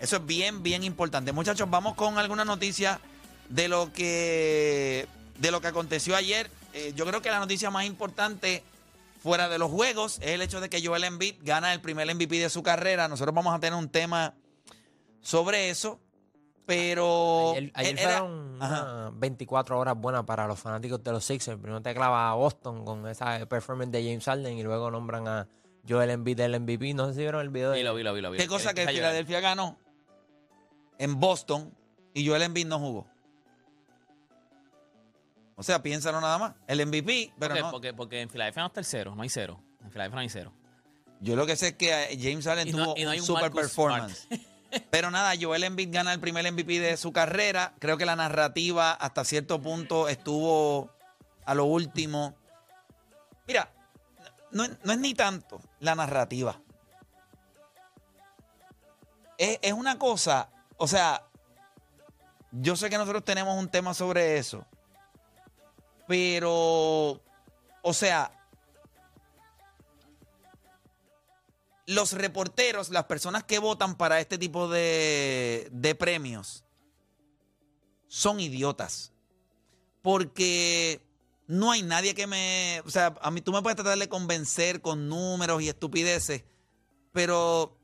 eso 0.00 0.16
es 0.16 0.26
bien, 0.26 0.62
bien 0.62 0.84
importante. 0.84 1.32
Muchachos, 1.32 1.68
vamos 1.70 1.94
con 1.94 2.18
alguna 2.18 2.44
noticia 2.44 3.00
de 3.48 3.68
lo 3.68 3.92
que, 3.92 5.06
de 5.38 5.50
lo 5.50 5.60
que 5.60 5.68
aconteció 5.68 6.16
ayer. 6.16 6.50
Eh, 6.74 6.92
yo 6.96 7.06
creo 7.06 7.22
que 7.22 7.30
la 7.30 7.38
noticia 7.38 7.70
más 7.70 7.84
importante 7.86 8.62
fuera 9.22 9.48
de 9.48 9.58
los 9.58 9.70
juegos 9.70 10.18
es 10.20 10.28
el 10.32 10.42
hecho 10.42 10.60
de 10.60 10.68
que 10.68 10.84
Joel 10.84 11.04
Embiid 11.04 11.36
gana 11.42 11.72
el 11.72 11.80
primer 11.80 12.06
MVP 12.14 12.38
de 12.38 12.50
su 12.50 12.62
carrera. 12.62 13.08
Nosotros 13.08 13.34
vamos 13.34 13.54
a 13.54 13.58
tener 13.60 13.78
un 13.78 13.88
tema 13.88 14.34
sobre 15.22 15.70
eso, 15.70 15.98
pero 16.66 17.52
Ayer, 17.56 17.70
ayer 17.74 17.98
era- 17.98 18.18
fueron 18.18 18.62
Ajá. 18.62 18.82
unas 18.82 19.18
24 19.18 19.78
horas 19.78 19.96
buenas 19.96 20.24
para 20.24 20.46
los 20.46 20.58
fanáticos 20.58 21.02
de 21.02 21.12
los 21.12 21.24
Sixers. 21.24 21.58
Primero 21.58 21.80
te 21.80 21.94
clava 21.94 22.30
a 22.30 22.34
Boston 22.34 22.84
con 22.84 23.06
esa 23.08 23.44
performance 23.46 23.92
de 23.92 24.02
James 24.04 24.24
Harden 24.24 24.58
y 24.58 24.62
luego 24.62 24.90
nombran 24.90 25.26
a 25.28 25.48
Joel 25.88 26.10
Embiid 26.10 26.36
del 26.36 26.60
MVP. 26.60 26.94
No 26.94 27.06
sé 27.08 27.14
si 27.14 27.20
vieron 27.20 27.40
el 27.40 27.48
video 27.50 27.70
de 27.70 27.82
lo, 27.84 27.94
vi 27.94 28.02
lo, 28.02 28.12
vi 28.12 28.20
lo, 28.20 28.30
vi. 28.32 28.38
¿Qué 28.38 28.46
cosa 28.48 28.74
que. 28.74 28.86
Filadelfia 28.86 29.40
ganó 29.40 29.78
en 30.98 31.18
Boston 31.20 31.74
y 32.14 32.26
Joel 32.26 32.42
Embiid 32.42 32.66
no 32.66 32.78
jugó? 32.78 33.06
O 35.56 35.62
sea, 35.62 35.82
piénsalo 35.82 36.20
nada 36.20 36.38
más. 36.38 36.54
El 36.66 36.84
MVP, 36.86 37.32
pero 37.38 37.54
no. 37.54 37.70
porque, 37.70 37.94
porque 37.94 38.20
en 38.20 38.28
Filadelfia 38.28 38.62
no 38.62 38.66
está 38.68 38.80
el 38.80 38.86
cero, 38.86 39.14
no 39.16 39.22
hay 39.22 39.28
cero. 39.30 39.58
En 39.82 39.90
Filadelfia 39.90 40.14
no 40.16 40.20
hay 40.20 40.28
cero. 40.28 40.52
Yo 41.20 41.34
lo 41.34 41.46
que 41.46 41.56
sé 41.56 41.68
es 41.68 41.74
que 41.76 42.12
eh, 42.12 42.18
James 42.20 42.44
no- 42.74 42.92
tuvo 42.94 42.94
no 43.04 43.10
un 43.10 43.22
super 43.22 43.42
Marcus 43.44 43.60
performance. 43.62 44.28
Pero 44.90 45.10
nada, 45.10 45.32
Joel 45.40 45.64
Embiid 45.64 45.88
gana 45.92 46.12
el 46.12 46.20
primer 46.20 46.50
MVP 46.52 46.78
de 46.80 46.96
su 46.98 47.10
carrera. 47.12 47.72
Creo 47.78 47.96
que 47.96 48.04
la 48.04 48.16
narrativa 48.16 48.92
hasta 48.92 49.24
cierto 49.24 49.62
punto 49.62 50.08
estuvo 50.08 50.90
a 51.46 51.54
lo 51.54 51.64
último. 51.64 52.34
Mira, 53.46 53.72
no, 54.50 54.64
es- 54.64 54.76
no 54.84 54.92
es 54.92 54.98
ni 54.98 55.14
tanto 55.14 55.62
la 55.80 55.94
narrativa. 55.94 56.60
Es, 59.38 59.58
es 59.62 59.72
una 59.72 59.98
cosa, 59.98 60.50
o 60.76 60.86
sea, 60.86 61.28
yo 62.52 62.76
sé 62.76 62.90
que 62.90 62.98
nosotros 62.98 63.24
tenemos 63.24 63.58
un 63.58 63.68
tema 63.68 63.94
sobre 63.94 64.38
eso. 64.38 64.66
Pero, 66.06 67.20
o 67.82 67.92
sea, 67.92 68.32
los 71.86 72.12
reporteros, 72.12 72.90
las 72.90 73.04
personas 73.04 73.44
que 73.44 73.58
votan 73.58 73.96
para 73.96 74.20
este 74.20 74.38
tipo 74.38 74.68
de, 74.68 75.68
de 75.72 75.94
premios, 75.94 76.64
son 78.06 78.40
idiotas. 78.40 79.12
Porque 80.02 81.00
no 81.46 81.72
hay 81.72 81.82
nadie 81.82 82.14
que 82.14 82.26
me... 82.26 82.80
O 82.84 82.90
sea, 82.90 83.14
a 83.20 83.30
mí 83.30 83.40
tú 83.40 83.52
me 83.52 83.62
puedes 83.62 83.76
tratar 83.76 83.98
de 83.98 84.08
convencer 84.08 84.80
con 84.80 85.08
números 85.08 85.62
y 85.62 85.68
estupideces, 85.68 86.44
pero 87.12 87.76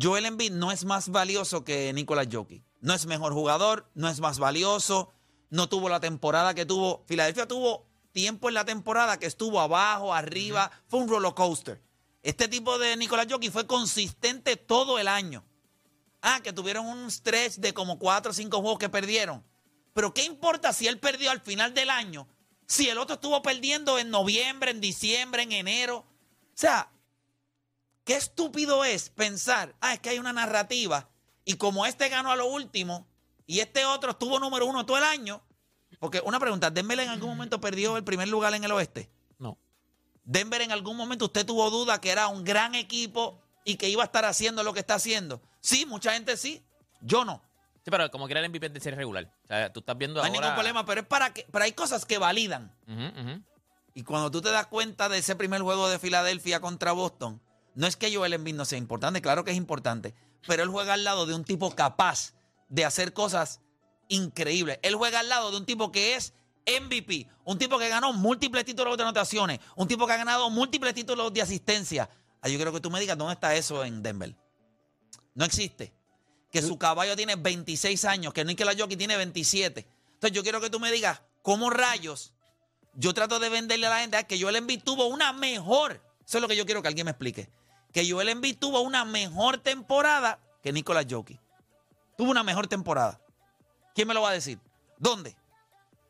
Joel 0.00 0.26
Embiid 0.26 0.52
no 0.52 0.72
es 0.72 0.84
más 0.84 1.08
valioso 1.08 1.64
que 1.64 1.92
Nicolás 1.92 2.28
Jokic. 2.30 2.62
No 2.80 2.92
es 2.92 3.06
mejor 3.06 3.32
jugador, 3.32 3.90
no 3.94 4.08
es 4.08 4.20
más 4.20 4.38
valioso, 4.38 5.12
no 5.48 5.68
tuvo 5.68 5.88
la 5.88 6.00
temporada 6.00 6.54
que 6.54 6.66
tuvo. 6.66 7.04
Filadelfia 7.06 7.48
tuvo 7.48 7.86
tiempo 8.12 8.48
en 8.48 8.54
la 8.54 8.64
temporada 8.64 9.18
que 9.18 9.26
estuvo 9.26 9.60
abajo, 9.60 10.12
arriba, 10.12 10.70
fue 10.88 11.00
un 11.00 11.08
roller 11.08 11.32
coaster. 11.34 11.82
Este 12.22 12.48
tipo 12.48 12.78
de 12.78 12.96
Nicolás 12.96 13.26
Jokic 13.30 13.52
fue 13.52 13.66
consistente 13.66 14.56
todo 14.56 14.98
el 14.98 15.08
año. 15.08 15.44
Ah, 16.20 16.40
que 16.42 16.52
tuvieron 16.52 16.86
un 16.86 17.10
stretch 17.10 17.56
de 17.56 17.72
como 17.72 17.98
cuatro 17.98 18.32
o 18.32 18.34
cinco 18.34 18.60
juegos 18.60 18.78
que 18.78 18.88
perdieron. 18.88 19.44
Pero 19.94 20.12
¿qué 20.12 20.24
importa 20.24 20.72
si 20.72 20.86
él 20.86 20.98
perdió 20.98 21.30
al 21.30 21.40
final 21.40 21.72
del 21.72 21.88
año? 21.88 22.28
Si 22.66 22.88
el 22.88 22.98
otro 22.98 23.14
estuvo 23.14 23.40
perdiendo 23.42 23.98
en 23.98 24.10
noviembre, 24.10 24.72
en 24.72 24.80
diciembre, 24.80 25.42
en 25.44 25.52
enero. 25.52 25.98
O 25.98 26.06
sea, 26.54 26.90
qué 28.06 28.14
estúpido 28.14 28.84
es 28.84 29.10
pensar, 29.10 29.74
ah, 29.80 29.92
es 29.92 30.00
que 30.00 30.08
hay 30.08 30.18
una 30.18 30.32
narrativa 30.32 31.10
y 31.44 31.56
como 31.56 31.84
este 31.84 32.08
ganó 32.08 32.30
a 32.30 32.36
lo 32.36 32.46
último 32.46 33.06
y 33.46 33.58
este 33.58 33.84
otro 33.84 34.12
estuvo 34.12 34.38
número 34.38 34.64
uno 34.64 34.86
todo 34.86 34.96
el 34.96 35.04
año, 35.04 35.42
porque 35.98 36.22
una 36.24 36.38
pregunta, 36.38 36.70
¿Denver 36.70 37.00
en 37.00 37.08
algún 37.08 37.30
momento 37.30 37.60
perdió 37.60 37.96
el 37.96 38.04
primer 38.04 38.28
lugar 38.28 38.54
en 38.54 38.62
el 38.62 38.70
oeste? 38.70 39.10
No. 39.38 39.58
Denver 40.22 40.62
en 40.62 40.70
algún 40.70 40.96
momento 40.96 41.26
usted 41.26 41.44
tuvo 41.44 41.68
duda 41.68 42.00
que 42.00 42.10
era 42.10 42.28
un 42.28 42.44
gran 42.44 42.76
equipo 42.76 43.42
y 43.64 43.74
que 43.74 43.88
iba 43.88 44.02
a 44.04 44.06
estar 44.06 44.24
haciendo 44.24 44.62
lo 44.62 44.72
que 44.72 44.80
está 44.80 44.94
haciendo. 44.94 45.42
Sí, 45.60 45.84
mucha 45.84 46.12
gente 46.12 46.36
sí, 46.36 46.64
yo 47.00 47.24
no. 47.24 47.42
Sí, 47.84 47.90
pero 47.90 48.08
como 48.12 48.26
quiera 48.26 48.40
el 48.40 48.48
MVP 48.48 48.68
de 48.68 48.80
serie 48.80 48.96
regular. 48.96 49.32
O 49.44 49.46
sea, 49.48 49.72
tú 49.72 49.80
estás 49.80 49.98
viendo 49.98 50.20
No 50.20 50.24
hay 50.24 50.30
ningún 50.30 50.54
problema, 50.54 50.86
pero 50.86 51.00
es 51.00 51.06
para 51.08 51.34
que, 51.34 51.44
pero 51.50 51.64
hay 51.64 51.72
cosas 51.72 52.04
que 52.04 52.18
validan. 52.18 52.72
Y 53.94 54.04
cuando 54.04 54.30
tú 54.30 54.40
te 54.42 54.50
das 54.50 54.68
cuenta 54.68 55.08
de 55.08 55.18
ese 55.18 55.34
primer 55.34 55.62
juego 55.62 55.88
de 55.88 55.98
Filadelfia 55.98 56.60
contra 56.60 56.92
Boston, 56.92 57.40
no 57.76 57.86
es 57.86 57.96
que 57.96 58.12
Joel 58.14 58.32
Embiid 58.32 58.54
no 58.54 58.64
sea 58.64 58.78
importante, 58.78 59.22
claro 59.22 59.44
que 59.44 59.52
es 59.52 59.56
importante, 59.56 60.14
pero 60.46 60.62
él 60.62 60.68
juega 60.68 60.94
al 60.94 61.04
lado 61.04 61.26
de 61.26 61.34
un 61.34 61.44
tipo 61.44 61.74
capaz 61.76 62.34
de 62.68 62.84
hacer 62.84 63.12
cosas 63.12 63.60
increíbles. 64.08 64.78
Él 64.82 64.96
juega 64.96 65.20
al 65.20 65.28
lado 65.28 65.50
de 65.50 65.58
un 65.58 65.66
tipo 65.66 65.92
que 65.92 66.16
es 66.16 66.32
MVP, 66.66 67.28
un 67.44 67.58
tipo 67.58 67.78
que 67.78 67.88
ganó 67.88 68.12
múltiples 68.12 68.64
títulos 68.64 68.96
de 68.96 69.02
anotaciones, 69.04 69.60
un 69.76 69.86
tipo 69.86 70.06
que 70.06 70.14
ha 70.14 70.16
ganado 70.16 70.50
múltiples 70.50 70.94
títulos 70.94 71.32
de 71.32 71.42
asistencia. 71.42 72.10
Ah, 72.40 72.48
yo 72.48 72.56
quiero 72.56 72.72
que 72.72 72.80
tú 72.80 72.90
me 72.90 72.98
digas 72.98 73.16
dónde 73.16 73.34
está 73.34 73.54
eso 73.54 73.84
en 73.84 74.02
Denver. 74.02 74.34
No 75.34 75.44
existe. 75.44 75.92
Que 76.50 76.62
su 76.62 76.78
caballo 76.78 77.14
tiene 77.14 77.36
26 77.36 78.04
años, 78.06 78.32
que 78.32 78.44
Nikola 78.44 78.74
Jokic 78.76 78.98
tiene 78.98 79.16
27. 79.16 79.86
Entonces 80.14 80.34
yo 80.34 80.42
quiero 80.42 80.60
que 80.60 80.70
tú 80.70 80.80
me 80.80 80.90
digas 80.90 81.20
cómo 81.42 81.70
rayos 81.70 82.32
yo 82.94 83.12
trato 83.12 83.38
de 83.38 83.48
venderle 83.48 83.86
a 83.86 83.90
la 83.90 83.98
gente 84.00 84.16
ah, 84.16 84.24
que 84.24 84.40
Joel 84.40 84.56
Embiid 84.56 84.82
tuvo 84.82 85.06
una 85.06 85.32
mejor. 85.32 86.00
Eso 86.26 86.38
es 86.38 86.42
lo 86.42 86.48
que 86.48 86.56
yo 86.56 86.64
quiero 86.64 86.82
que 86.82 86.88
alguien 86.88 87.04
me 87.04 87.10
explique. 87.10 87.50
Que 87.96 88.06
Joel 88.06 88.28
Embiid 88.28 88.58
tuvo 88.58 88.82
una 88.82 89.06
mejor 89.06 89.56
temporada 89.56 90.38
que 90.62 90.70
Nikola 90.70 91.02
Jokic. 91.08 91.40
Tuvo 92.18 92.30
una 92.30 92.42
mejor 92.42 92.66
temporada. 92.66 93.18
¿Quién 93.94 94.06
me 94.06 94.12
lo 94.12 94.20
va 94.20 94.28
a 94.28 94.32
decir? 94.34 94.58
¿Dónde? 94.98 95.34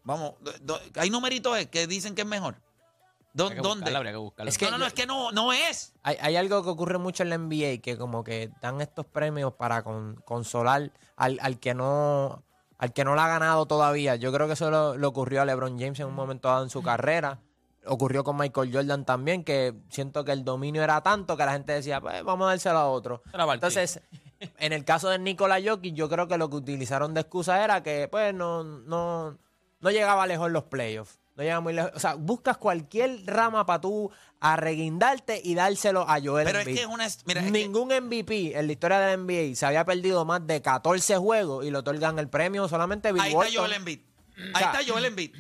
Vamos, 0.02 0.33
do- 0.40 0.52
do- 0.62 0.81
hay 0.97 1.11
numeritos 1.11 1.57
que 1.66 1.87
dicen 1.87 2.16
que 2.16 2.23
es 2.23 2.26
mejor. 2.26 2.57
¿Dó- 3.33 3.45
Habría 3.45 3.62
que 3.62 3.69
¿Dónde? 3.69 3.85
buscarla, 3.93 4.43
que. 4.43 4.49
Es 4.49 4.59
que- 4.59 4.64
no, 4.64 4.71
no, 4.73 4.78
no, 4.78 4.87
es 4.87 4.95
que 4.95 5.07
no, 5.07 5.31
no 5.31 5.52
es. 5.52 5.95
Hay, 6.02 6.16
hay 6.21 6.35
algo 6.35 6.64
que 6.64 6.71
ocurre 6.71 6.99
mucho 6.99 7.23
en 7.23 7.28
la 7.31 7.37
NBA 7.38 7.81
que 7.81 7.97
como 7.97 8.25
que 8.25 8.50
dan 8.61 8.81
estos 8.81 9.07
premios 9.07 9.52
para 9.55 9.85
con- 9.85 10.16
consolar 10.25 10.90
al, 11.14 11.38
al 11.40 11.61
que 11.61 11.73
no 11.75 12.43
al 12.78 12.93
que 12.95 13.05
no 13.05 13.14
la 13.14 13.26
ha 13.26 13.28
ganado 13.28 13.66
todavía. 13.66 14.16
Yo 14.16 14.33
creo 14.33 14.49
que 14.49 14.55
eso 14.55 14.73
lo, 14.73 14.97
le 14.99 15.07
ocurrió 15.07 15.43
a 15.43 15.45
LeBron 15.45 15.78
James 15.78 16.00
en 16.00 16.07
un 16.09 16.14
momento 16.14 16.49
dado 16.49 16.64
en 16.64 16.71
su 16.71 16.83
carrera. 16.83 17.38
Ocurrió 17.87 18.25
con 18.25 18.37
Michael 18.37 18.71
Jordan 18.73 19.05
también, 19.05 19.45
que 19.45 19.75
siento 19.90 20.25
que 20.25 20.33
el 20.33 20.45
dominio 20.45 20.83
era 20.83 21.00
tanto 21.02 21.37
que 21.37 21.45
la 21.47 21.52
gente 21.52 21.73
decía, 21.73 22.00
pues 22.00 22.23
vamos 22.25 22.47
a 22.47 22.50
dárselo 22.50 22.78
a 22.78 22.88
otro. 22.90 23.23
Entonces, 23.55 24.00
en 24.59 24.73
el 24.73 24.85
caso 24.85 25.09
de 25.09 25.19
Nikola 25.19 25.59
Jokic, 25.64 25.95
yo 25.95 26.09
creo 26.09 26.28
que 26.28 26.38
lo 26.38 26.50
que 26.50 26.57
utilizaron 26.57 27.14
de 27.14 27.21
excusa 27.23 27.62
era 27.64 27.83
que 27.83 28.09
pues 28.09 28.35
no, 28.35 28.64
no, 28.64 29.38
no 29.81 29.90
llegaba 29.90 30.26
lejos 30.26 30.47
en 30.49 30.52
los 30.52 30.64
playoffs. 30.64 31.19
No 31.37 31.43
llegaba 31.43 31.61
muy 31.61 31.75
lejos. 31.75 31.93
O 31.95 31.99
sea, 32.00 32.14
buscas 32.14 32.57
cualquier 32.57 33.21
rama 33.26 33.66
para 33.66 33.83
tú 33.83 34.11
arreguindarte 34.40 35.40
y 35.45 35.55
dárselo 35.55 36.09
a 36.09 36.19
Joel 36.21 36.47
Pero 36.47 36.61
es 36.61 36.64
que 36.66 36.81
es 36.81 36.87
una. 36.87 37.07
Mira, 37.26 37.40
es 37.40 37.47
que- 37.47 37.50
Ningún 37.52 37.93
MVP 37.93 38.59
en 38.59 38.66
la 38.66 38.73
historia 38.73 38.99
de 38.99 39.07
la 39.07 39.12
NBA 39.23 39.55
se 39.55 39.66
había 39.66 39.85
perdido 39.85 40.25
más 40.25 40.47
de 40.47 40.62
14 40.62 41.16
juegos 41.19 41.64
y 41.64 41.71
le 41.71 41.78
otorgan 41.78 42.19
el 42.19 42.28
premio 42.28 42.66
solamente 42.69 43.12
Bill 43.12 43.23
ahí 43.23 43.35
está. 43.35 43.47
Joel 43.55 43.73
Embiid. 43.75 44.00
Ahí 44.37 44.50
O 44.55 44.59
sea, 44.59 44.73
está 44.73 44.93
Joel 44.93 45.05
Embiid. 45.05 45.35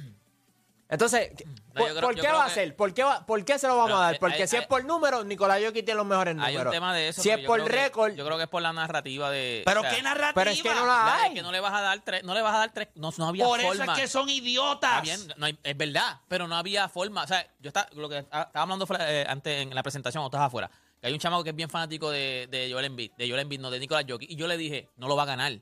Entonces, 0.88 1.30
No, 1.74 1.80
¿por, 1.80 1.88
creo- 1.90 2.00
por 2.00 2.14
qué 2.14 2.28
va 2.28 2.44
a 2.44 2.48
ser? 2.48 2.76
¿Por 2.76 2.94
qué, 2.94 3.02
va- 3.02 3.26
¿Por 3.26 3.44
qué 3.44 3.58
se 3.58 3.66
lo 3.66 3.74
vamos 3.76 3.88
Pero 3.90 3.98
a 3.98 4.02
dar? 4.02 4.18
Porque 4.20 4.42
hay- 4.42 4.48
si 4.48 4.56
es 4.56 4.66
por 4.68 4.84
números, 4.84 5.26
Nicolás 5.26 5.58
Jokic 5.60 5.84
tiene 5.84 5.96
los 5.98 6.06
mejores 6.06 6.36
números. 6.36 6.60
Hay 6.60 6.64
un 6.66 6.70
tema 6.70 6.94
de 6.94 7.08
eso. 7.08 7.22
Si 7.22 7.28
es 7.30 7.40
por 7.44 7.60
récord, 7.60 8.14
yo 8.14 8.24
creo 8.24 8.36
que 8.36 8.44
es 8.44 8.48
por 8.48 8.62
la 8.62 8.72
narrativa 8.72 9.28
de. 9.30 9.62
Pero 9.64 9.80
o 9.80 9.82
sea, 9.82 9.92
qué 9.94 10.02
narrativa. 10.02 10.32
pero 10.34 10.50
es 10.52 10.62
que 10.62 10.68
no 10.68 10.86
la 10.86 11.04
la 11.04 11.16
de 11.16 11.22
hay. 11.24 11.34
que 11.34 11.42
no 11.42 11.50
le 11.50 11.58
vas 11.60 11.74
a 11.74 11.80
dar 11.80 12.00
tres. 12.04 12.22
No 12.22 12.34
le 12.34 12.40
vas 12.42 12.54
a 12.54 12.58
dar 12.58 12.72
tres. 12.72 12.88
No, 12.94 13.10
no 13.18 13.28
había 13.28 13.44
Por 13.44 13.58
eso 13.58 13.68
forma. 13.74 13.94
es 13.94 14.00
que 14.00 14.06
son 14.08 14.28
idiotas. 14.28 14.90
Está 14.90 15.00
bien, 15.02 15.34
no 15.36 15.46
hay- 15.46 15.58
es 15.62 15.76
verdad, 15.76 16.20
pero 16.28 16.46
no 16.46 16.56
había 16.56 16.88
forma. 16.88 17.24
O 17.24 17.26
sea, 17.26 17.44
yo 17.58 17.68
estaba, 17.68 17.88
lo 17.94 18.08
que 18.08 18.18
estaba 18.18 18.48
hablando 18.54 18.86
eh, 19.00 19.26
antes 19.28 19.62
en 19.62 19.74
la 19.74 19.82
presentación, 19.82 20.22
cuando 20.22 20.36
estás 20.36 20.46
afuera, 20.46 20.70
que 21.00 21.08
hay 21.08 21.12
un 21.12 21.18
chamaco 21.18 21.42
que 21.42 21.50
es 21.50 21.56
bien 21.56 21.68
fanático 21.68 22.10
de, 22.12 22.46
de 22.48 22.70
Joel 22.72 22.84
Embiid, 22.84 23.10
de 23.18 23.28
Joel 23.28 23.40
Embiid, 23.40 23.60
no 23.60 23.70
de 23.72 23.80
Nicolás 23.80 24.04
Jokic, 24.08 24.30
y 24.30 24.36
yo 24.36 24.46
le 24.46 24.56
dije, 24.56 24.88
no 24.98 25.08
lo 25.08 25.16
va 25.16 25.24
a 25.24 25.26
ganar. 25.26 25.52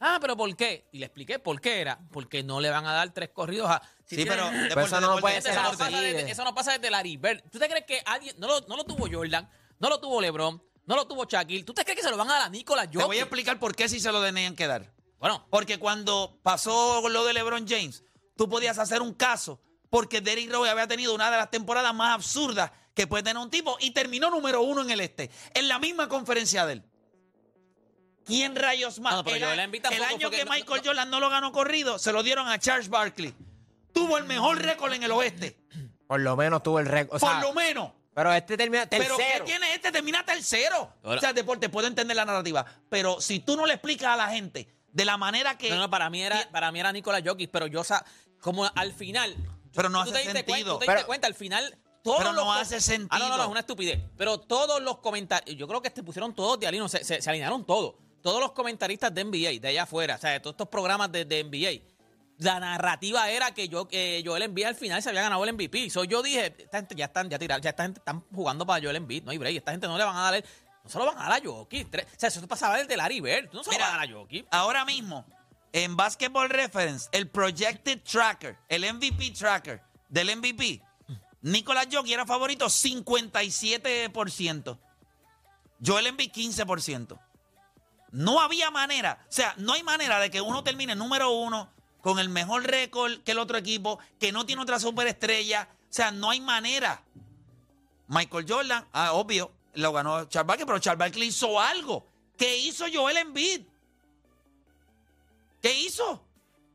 Ah, 0.00 0.18
pero 0.20 0.36
¿por 0.36 0.56
qué? 0.56 0.88
Y 0.92 0.98
le 0.98 1.06
expliqué 1.06 1.38
por 1.38 1.60
qué 1.60 1.80
era. 1.80 1.98
Porque 2.10 2.42
no 2.42 2.58
le 2.60 2.70
van 2.70 2.86
a 2.86 2.92
dar 2.94 3.12
tres 3.12 3.28
corridos 3.30 3.70
a. 3.70 3.82
si 4.06 4.16
Sí, 4.16 4.22
tiene- 4.24 4.30
pero 4.30 4.46
Pero 4.50 4.62
deporte, 4.62 4.86
eso 4.86 4.94
no 5.00 5.06
deporte, 5.08 5.20
puede 5.20 5.36
eso, 5.38 5.48
ser 5.48 5.56
no 5.56 5.68
así. 5.68 5.94
desde, 5.94 6.30
eso 6.30 6.44
no 6.44 6.54
pasa 6.54 6.72
desde 6.72 6.90
Larry 6.90 7.16
Bird. 7.18 7.42
¿Tú 7.50 7.58
te 7.58 7.68
crees 7.68 7.84
que 7.86 8.02
alguien. 8.06 8.34
No 8.38 8.48
lo, 8.48 8.60
no 8.62 8.76
lo 8.76 8.84
tuvo 8.84 9.06
Jordan, 9.10 9.48
no 9.78 9.88
lo 9.90 10.00
tuvo 10.00 10.20
LeBron, 10.20 10.62
no 10.86 10.96
lo 10.96 11.06
tuvo 11.06 11.24
Shaquille. 11.26 11.64
¿Tú 11.64 11.74
te 11.74 11.84
crees 11.84 11.98
que 11.98 12.02
se 12.02 12.10
lo 12.10 12.16
van 12.16 12.30
a 12.30 12.32
dar 12.34 12.42
a 12.42 12.48
Nicolás 12.48 12.86
Jokic? 12.86 13.00
Te 13.00 13.06
voy 13.06 13.18
a 13.18 13.22
explicar 13.22 13.58
por 13.60 13.76
qué 13.76 13.88
sí 13.88 14.00
se 14.00 14.10
lo 14.10 14.22
tenían 14.22 14.56
que 14.56 14.66
dar. 14.66 14.92
Bueno, 15.18 15.46
Porque 15.50 15.78
cuando 15.78 16.40
pasó 16.42 17.06
lo 17.10 17.24
de 17.26 17.34
LeBron 17.34 17.68
James, 17.68 18.02
tú 18.36 18.48
podías 18.48 18.78
hacer 18.78 19.02
un 19.02 19.12
caso 19.12 19.60
porque 19.90 20.22
Derrick 20.22 20.50
Rose 20.50 20.70
había 20.70 20.86
tenido 20.86 21.14
una 21.14 21.30
de 21.30 21.36
las 21.36 21.50
temporadas 21.50 21.92
más 21.94 22.14
absurdas 22.14 22.70
que 22.94 23.06
puede 23.06 23.22
tener 23.24 23.36
un 23.42 23.50
tipo 23.50 23.76
y 23.80 23.90
terminó 23.90 24.30
número 24.30 24.62
uno 24.62 24.80
en 24.80 24.90
el 24.90 25.00
este, 25.00 25.30
en 25.52 25.68
la 25.68 25.78
misma 25.78 26.08
conferencia 26.08 26.64
de 26.64 26.72
él. 26.74 26.84
¿Quién 28.30 28.56
rayos 28.56 28.98
más? 29.00 29.14
No, 29.14 29.24
pero 29.24 29.36
el, 29.36 29.42
Joel 29.44 29.58
el 29.92 30.02
año 30.04 30.30
que 30.30 30.44
Michael 30.44 30.80
no. 30.82 30.84
Jordan 30.84 31.10
no 31.10 31.20
lo 31.20 31.28
ganó 31.30 31.52
corrido, 31.52 31.98
se 31.98 32.12
lo 32.12 32.22
dieron 32.22 32.48
a 32.48 32.58
Charles 32.58 32.88
Barkley. 32.88 33.34
Tuvo 33.92 34.16
el 34.18 34.24
mejor 34.24 34.62
récord 34.62 34.92
en 34.92 35.02
el 35.02 35.10
oeste, 35.10 35.58
por 36.06 36.20
lo 36.20 36.36
menos 36.36 36.62
tuvo 36.62 36.78
el 36.80 36.86
récord. 36.86 37.16
O 37.16 37.18
sea, 37.18 37.40
por 37.40 37.48
lo 37.48 37.54
menos. 37.54 37.92
Pero 38.14 38.32
este 38.32 38.56
termina 38.56 38.86
tercero. 38.86 39.16
Pero 39.16 39.28
¿qué 39.38 39.40
tiene 39.50 39.74
este? 39.74 39.92
Termina 39.92 40.24
tercero. 40.24 40.94
O 41.02 41.18
sea, 41.18 41.32
deporte, 41.32 41.68
puedo 41.68 41.86
entender 41.86 42.16
la 42.16 42.24
narrativa. 42.24 42.64
Pero 42.88 43.20
si 43.20 43.38
tú 43.40 43.56
no 43.56 43.66
le 43.66 43.74
explicas 43.74 44.08
a 44.08 44.16
la 44.16 44.28
gente 44.28 44.68
de 44.92 45.04
la 45.04 45.16
manera 45.16 45.56
que. 45.56 45.70
no, 45.70 45.76
no, 45.76 45.90
para 45.90 46.10
mí 46.10 46.22
era, 46.22 46.48
para 46.50 46.72
mí 46.72 46.80
era 46.80 46.92
Nicolás 46.92 47.22
Jokic, 47.24 47.50
pero 47.50 47.66
yo, 47.66 47.82
como 48.40 48.64
al 48.74 48.92
final. 48.92 49.36
Pero 49.72 49.88
no 49.88 50.00
hace 50.00 50.10
diste 50.12 50.24
cuenta- 50.24 50.38
sentido. 50.52 50.72
tú 50.74 50.78
te 50.80 50.84
diste 50.84 50.94
Pero- 50.96 51.06
cuenta, 51.06 51.26
al 51.28 51.34
final. 51.34 51.78
Todos 52.02 52.18
Pero 52.18 52.32
no 52.32 52.50
hace 52.52 52.76
Ah, 52.76 52.78
no, 52.78 52.82
sentido. 52.82 53.28
no, 53.28 53.36
no, 53.36 53.42
es 53.44 53.48
una 53.50 53.60
estupidez. 53.60 54.00
Pero 54.16 54.40
todos 54.40 54.80
los 54.82 54.98
comentarios, 54.98 55.54
yo 55.56 55.68
creo 55.68 55.82
que 55.82 55.90
te 55.90 56.02
pusieron 56.02 56.34
todos 56.34 56.58
de 56.58 56.66
alino, 56.66 56.88
se, 56.88 57.04
se- 57.04 57.20
se 57.20 57.28
alinearon 57.30 57.64
todos. 57.66 57.94
Todos 58.22 58.40
los 58.40 58.52
comentaristas 58.52 59.14
de 59.14 59.24
NBA, 59.24 59.60
de 59.60 59.68
allá 59.68 59.82
afuera, 59.84 60.16
o 60.16 60.18
sea, 60.18 60.30
de 60.30 60.40
todos 60.40 60.54
estos 60.54 60.68
programas 60.68 61.10
de, 61.12 61.24
de 61.24 61.44
NBA. 61.44 61.84
La 62.38 62.58
narrativa 62.58 63.30
era 63.30 63.52
que 63.52 63.68
yo, 63.68 63.86
que 63.86 64.22
Joel 64.24 64.42
Embiid 64.44 64.64
al 64.64 64.74
final 64.74 65.02
se 65.02 65.10
había 65.10 65.20
ganado 65.22 65.44
el 65.44 65.52
MVP. 65.52 65.90
So, 65.90 66.04
yo 66.04 66.22
dije, 66.22 66.54
esta 66.58 66.78
gente 66.78 66.94
ya 66.94 67.04
están, 67.06 67.28
ya 67.28 67.38
tiraron, 67.38 67.62
ya 67.62 67.70
esta 67.70 67.82
gente 67.82 67.98
están 67.98 68.24
jugando 68.34 68.64
para 68.66 68.82
Joel 68.82 68.96
Embiid, 68.96 69.24
no 69.24 69.30
hay 69.30 69.36
break. 69.38 69.56
Esta 69.56 69.72
gente 69.72 69.86
no 69.86 69.98
le 69.98 70.04
van 70.04 70.16
a 70.16 70.22
dar, 70.22 70.34
el- 70.36 70.44
no 70.82 70.88
se 70.88 70.98
lo 70.98 71.04
van 71.06 71.18
a 71.18 71.28
dar 71.28 71.32
a 71.32 71.40
Jokic. 71.44 71.88
O 71.94 71.98
sea, 72.16 72.28
eso 72.30 72.46
pasaba 72.48 72.78
desde 72.78 72.96
Larry 72.96 73.20
Bird. 73.20 73.50
No 73.52 73.62
se 73.62 73.72
lo 73.72 73.78
vas 73.78 73.88
a 73.88 73.90
dar 73.98 74.08
a 74.08 74.12
Jokic. 74.12 74.46
Ahora 74.50 74.86
mismo, 74.86 75.26
en 75.72 75.94
Basketball 75.96 76.48
Reference, 76.48 77.08
el 77.12 77.28
Projected 77.28 78.00
Tracker, 78.02 78.56
el 78.70 78.90
MVP 78.94 79.32
Tracker 79.32 79.82
del 80.08 80.34
MVP, 80.36 80.80
Nicolás 81.42 81.88
Jokic 81.92 82.12
era 82.12 82.24
favorito 82.24 82.66
57%. 82.70 84.78
Joel 85.84 86.06
Embiid 86.06 86.32
15%. 86.32 87.18
No 88.12 88.40
había 88.40 88.70
manera, 88.70 89.24
o 89.28 89.32
sea, 89.32 89.54
no 89.56 89.72
hay 89.72 89.82
manera 89.82 90.18
de 90.18 90.30
que 90.30 90.40
uno 90.40 90.64
termine 90.64 90.94
número 90.96 91.30
uno 91.30 91.70
con 92.00 92.18
el 92.18 92.28
mejor 92.28 92.64
récord 92.64 93.18
que 93.22 93.32
el 93.32 93.38
otro 93.38 93.58
equipo, 93.58 93.98
que 94.18 94.32
no 94.32 94.46
tiene 94.46 94.62
otra 94.62 94.80
superestrella. 94.80 95.68
O 95.70 95.92
sea, 95.92 96.10
no 96.10 96.30
hay 96.30 96.40
manera. 96.40 97.02
Michael 98.08 98.46
Jordan, 98.48 98.86
ah, 98.92 99.12
obvio, 99.12 99.52
lo 99.74 99.92
ganó 99.92 100.24
Charles 100.24 100.46
Barkley, 100.46 100.66
pero 100.66 100.78
Charles 100.78 100.98
Barkley 100.98 101.28
hizo 101.28 101.60
algo. 101.60 102.06
¿Qué 102.36 102.58
hizo 102.58 102.86
Joel 102.92 103.18
Embiid? 103.18 103.62
¿Qué 105.60 105.78
hizo? 105.80 106.24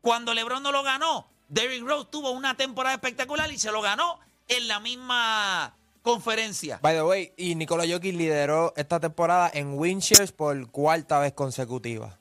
Cuando 0.00 0.32
LeBron 0.32 0.62
no 0.62 0.70
lo 0.70 0.82
ganó, 0.82 1.28
Derrick 1.48 1.84
Rose 1.84 2.08
tuvo 2.10 2.30
una 2.30 2.56
temporada 2.56 2.94
espectacular 2.94 3.50
y 3.50 3.58
se 3.58 3.72
lo 3.72 3.82
ganó 3.82 4.20
en 4.48 4.68
la 4.68 4.80
misma 4.80 5.75
conferencia. 6.06 6.78
By 6.82 6.94
the 6.94 7.02
way, 7.02 7.32
y 7.36 7.54
Nikola 7.54 7.84
Jokic 7.86 8.14
lideró 8.14 8.72
esta 8.76 8.98
temporada 9.00 9.50
en 9.52 9.78
win 9.78 9.98
shares 9.98 10.32
por 10.32 10.70
cuarta 10.70 11.18
vez 11.18 11.32
consecutiva. 11.34 12.16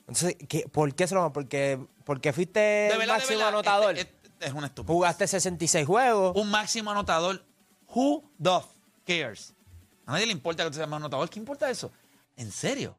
Entonces, 0.00 0.36
¿qué- 0.48 0.68
¿por 0.70 0.94
qué 0.94 1.06
se 1.06 1.14
lo 1.14 1.32
Porque, 1.32 1.78
porque 2.04 2.32
fuiste 2.32 2.60
De 2.60 2.96
verdad, 2.98 3.14
máximo 3.18 3.44
anotador. 3.44 3.98
este- 3.98 4.14
este 4.28 4.46
es 4.46 4.52
una 4.52 4.66
estupidez. 4.66 4.94
Jugaste 4.94 5.26
66 5.26 5.86
juegos. 5.86 6.32
Un 6.36 6.50
máximo 6.50 6.90
anotador. 6.90 7.44
Who 7.94 8.22
the 8.42 8.60
cares? 9.06 9.54
A 10.06 10.12
nadie 10.12 10.26
le 10.26 10.32
importa 10.32 10.64
que 10.64 10.70
tú 10.70 10.76
seas 10.76 10.88
más 10.88 10.98
anotador. 10.98 11.28
¿Qué 11.30 11.38
importa 11.38 11.70
eso? 11.70 11.90
¿En 12.36 12.50
serio? 12.50 12.96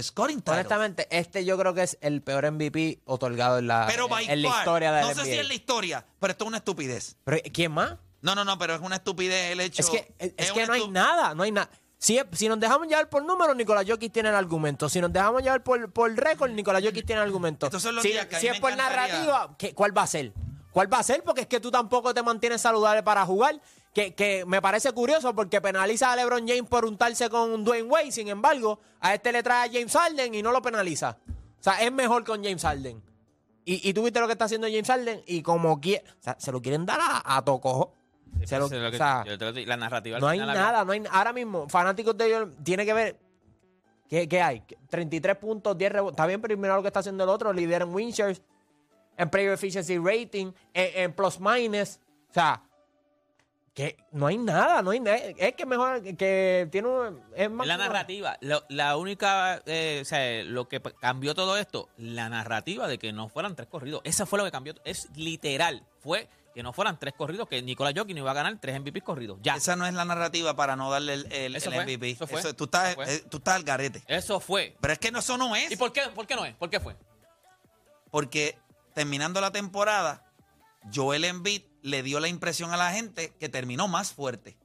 Scoring 0.00 0.38
title. 0.40 0.54
Honestamente, 0.54 1.06
este 1.10 1.44
yo 1.44 1.58
creo 1.58 1.74
que 1.74 1.82
es 1.82 1.98
el 2.00 2.22
peor 2.22 2.44
MVP 2.50 3.00
otorgado 3.04 3.58
en 3.58 3.66
la, 3.66 3.86
Pero 3.88 4.08
en 4.18 4.42
la 4.42 4.48
historia 4.48 4.92
de 4.92 5.00
no 5.02 5.08
la 5.08 5.14
sé 5.14 5.20
NBA. 5.22 5.24
si 5.32 5.38
es 5.40 5.48
la 5.48 5.54
historia, 5.54 6.06
pero 6.20 6.30
esto 6.30 6.44
es 6.44 6.48
una 6.48 6.58
estupidez. 6.58 7.16
Pero, 7.24 7.38
¿quién 7.52 7.72
más? 7.72 7.96
No, 8.22 8.34
no, 8.34 8.44
no, 8.44 8.56
pero 8.58 8.74
es 8.74 8.80
una 8.80 8.96
estupidez 8.96 9.50
el 9.52 9.60
hecho. 9.60 9.82
Es 9.82 9.90
que, 9.90 10.14
es, 10.18 10.32
es 10.36 10.52
que 10.52 10.66
no 10.66 10.72
hay 10.72 10.88
nada, 10.88 11.34
no 11.34 11.42
hay 11.42 11.50
nada. 11.52 11.68
Si, 11.98 12.18
si 12.32 12.48
nos 12.48 12.58
dejamos 12.58 12.88
llevar 12.88 13.08
por 13.08 13.24
números, 13.24 13.54
Nicolás 13.54 13.84
Jokic 13.86 14.12
tiene 14.12 14.28
el 14.30 14.34
argumento. 14.34 14.88
Si 14.88 15.00
nos 15.00 15.12
dejamos 15.12 15.42
llevar 15.42 15.62
por, 15.62 15.92
por 15.92 16.12
récord, 16.14 16.50
Nicolás 16.50 16.82
Jokic 16.82 17.04
tiene 17.06 17.20
el 17.22 17.26
argumento. 17.28 17.66
Si 18.02 18.08
días 18.40 18.54
es 18.56 18.60
por 18.60 18.70
narrativa, 18.76 19.54
¿qué- 19.58 19.74
¿cuál 19.74 19.96
va 19.96 20.02
a 20.02 20.06
ser? 20.06 20.32
¿Cuál 20.72 20.92
va 20.92 20.98
a 20.98 21.02
ser? 21.02 21.22
Porque 21.22 21.42
es 21.42 21.46
que 21.46 21.60
tú 21.60 21.70
tampoco 21.70 22.12
te 22.14 22.22
mantienes 22.22 22.60
saludable 22.60 23.02
para 23.02 23.24
jugar. 23.26 23.60
Que, 23.94 24.14
que 24.14 24.44
me 24.46 24.62
parece 24.62 24.90
curioso 24.92 25.34
porque 25.34 25.60
penaliza 25.60 26.10
a 26.10 26.16
LeBron 26.16 26.48
James 26.48 26.66
por 26.66 26.86
untarse 26.86 27.28
con 27.28 27.62
Dwayne 27.62 27.86
Wade. 27.88 28.10
Sin 28.10 28.26
embargo, 28.28 28.80
a 29.00 29.12
este 29.14 29.30
le 29.32 29.42
trae 29.42 29.68
a 29.68 29.70
James 29.72 29.92
Harden 29.92 30.34
y 30.34 30.42
no 30.42 30.50
lo 30.50 30.62
penaliza. 30.62 31.18
O 31.28 31.62
sea, 31.62 31.74
es 31.82 31.92
mejor 31.92 32.24
con 32.24 32.42
James 32.42 32.62
Harden. 32.62 33.02
Y, 33.66 33.86
y 33.88 33.92
tú 33.92 34.02
viste 34.02 34.18
lo 34.18 34.26
que 34.26 34.32
está 34.32 34.46
haciendo 34.46 34.66
James 34.66 34.88
Harden 34.88 35.22
y 35.26 35.42
como 35.42 35.78
quiere, 35.78 36.04
o 36.08 36.22
sea, 36.22 36.36
se 36.40 36.50
lo 36.50 36.60
quieren 36.62 36.86
dar 36.86 36.98
a, 37.00 37.36
a 37.36 37.44
Tocojo. 37.44 37.92
Se 38.44 38.58
lo- 38.58 38.66
Eso 38.66 38.76
es 38.76 38.82
lo 38.82 38.90
que- 38.90 38.96
o 38.96 38.98
sea, 38.98 39.24
yo 39.24 39.38
te 39.38 39.44
lo 39.44 39.52
digo, 39.52 39.68
la 39.68 39.76
narrativa 39.76 40.18
no 40.18 40.26
hay 40.28 40.38
nada, 40.38 40.84
no 40.84 40.92
hay 40.92 41.02
ahora 41.10 41.32
mismo 41.32 41.68
fanáticos 41.68 42.16
de 42.16 42.26
ellos 42.26 42.48
tiene 42.64 42.84
que 42.84 42.92
ver 42.92 43.16
¿qué, 44.08 44.28
qué 44.28 44.42
hay? 44.42 44.62
33 44.90 45.36
puntos, 45.36 45.76
10 45.78 45.90
rebotes. 45.92 46.12
Está 46.14 46.26
bien, 46.26 46.40
pero 46.40 46.56
mira 46.58 46.74
lo 46.76 46.82
que 46.82 46.88
está 46.88 47.00
haciendo 47.00 47.24
el 47.24 47.30
otro, 47.30 47.52
lidera 47.52 47.84
en 47.84 47.94
win 47.94 48.10
shares, 48.10 48.42
en 49.16 49.30
player 49.30 49.52
efficiency 49.52 49.96
rating, 49.98 50.52
en, 50.74 51.02
en 51.04 51.12
plus 51.14 51.40
minus, 51.40 51.98
o 52.30 52.34
sea, 52.34 52.62
que 53.74 53.96
no 54.10 54.26
hay 54.26 54.36
nada, 54.36 54.82
no 54.82 54.90
hay 54.90 55.00
nada. 55.00 55.16
Es 55.16 55.54
que 55.54 55.64
mejor 55.64 56.02
que 56.02 56.68
tiene 56.70 56.88
un, 56.88 57.22
es 57.34 57.50
más 57.50 57.66
la 57.66 57.78
narrativa. 57.78 58.36
Lo- 58.42 58.64
la 58.68 58.98
única, 58.98 59.62
eh, 59.64 60.00
o 60.02 60.04
sea, 60.04 60.44
lo 60.44 60.68
que 60.68 60.82
cambió 61.00 61.34
todo 61.34 61.56
esto, 61.56 61.88
la 61.96 62.28
narrativa 62.28 62.86
de 62.86 62.98
que 62.98 63.14
no 63.14 63.30
fueran 63.30 63.56
tres 63.56 63.68
corridos. 63.68 64.02
Eso 64.04 64.26
fue 64.26 64.38
lo 64.38 64.44
que 64.44 64.50
cambió. 64.50 64.74
Es 64.84 65.08
literal. 65.16 65.86
Fue 66.00 66.28
que 66.54 66.62
no 66.62 66.72
fueran 66.72 66.98
tres 66.98 67.14
corridos, 67.16 67.48
que 67.48 67.62
Nicolás 67.62 67.94
Jokic 67.96 68.14
no 68.14 68.20
iba 68.22 68.30
a 68.30 68.34
ganar 68.34 68.58
tres 68.60 68.78
MVP 68.80 69.00
corridos. 69.00 69.38
Ya. 69.42 69.54
Esa 69.56 69.74
no 69.76 69.86
es 69.86 69.94
la 69.94 70.04
narrativa 70.04 70.54
para 70.54 70.76
no 70.76 70.90
darle 70.90 71.14
el, 71.14 71.32
el- 71.32 71.56
Eso 71.56 71.70
el 71.70 71.74
fue, 71.76 71.84
MVP. 71.84 72.10
eso 72.10 72.26
fue, 72.26 72.40
Eso- 72.40 72.54
tú, 72.54 72.64
estás, 72.64 72.88
eso 72.90 72.96
fue. 73.02 73.14
eh, 73.14 73.24
tú 73.30 73.36
estás 73.38 73.54
al 73.56 73.64
garete. 73.64 74.02
Eso 74.06 74.38
fue. 74.40 74.76
Pero 74.80 74.92
es 74.92 74.98
que 74.98 75.10
no, 75.10 75.20
eso 75.20 75.38
no 75.38 75.56
es. 75.56 75.70
¿Y 75.72 75.76
por 75.76 75.92
qué, 75.92 76.02
por 76.14 76.26
qué 76.26 76.36
no 76.36 76.44
es? 76.44 76.54
¿Por 76.56 76.68
qué 76.70 76.78
fue? 76.80 76.96
Porque 78.10 78.58
terminando 78.94 79.40
la 79.40 79.50
temporada, 79.50 80.26
Joel 80.94 81.24
Embiid 81.24 81.62
le 81.82 82.02
dio 82.02 82.20
la 82.20 82.28
impresión 82.28 82.72
a 82.72 82.76
la 82.76 82.92
gente 82.92 83.32
que 83.40 83.48
terminó 83.48 83.88
más 83.88 84.12
fuerte. 84.12 84.56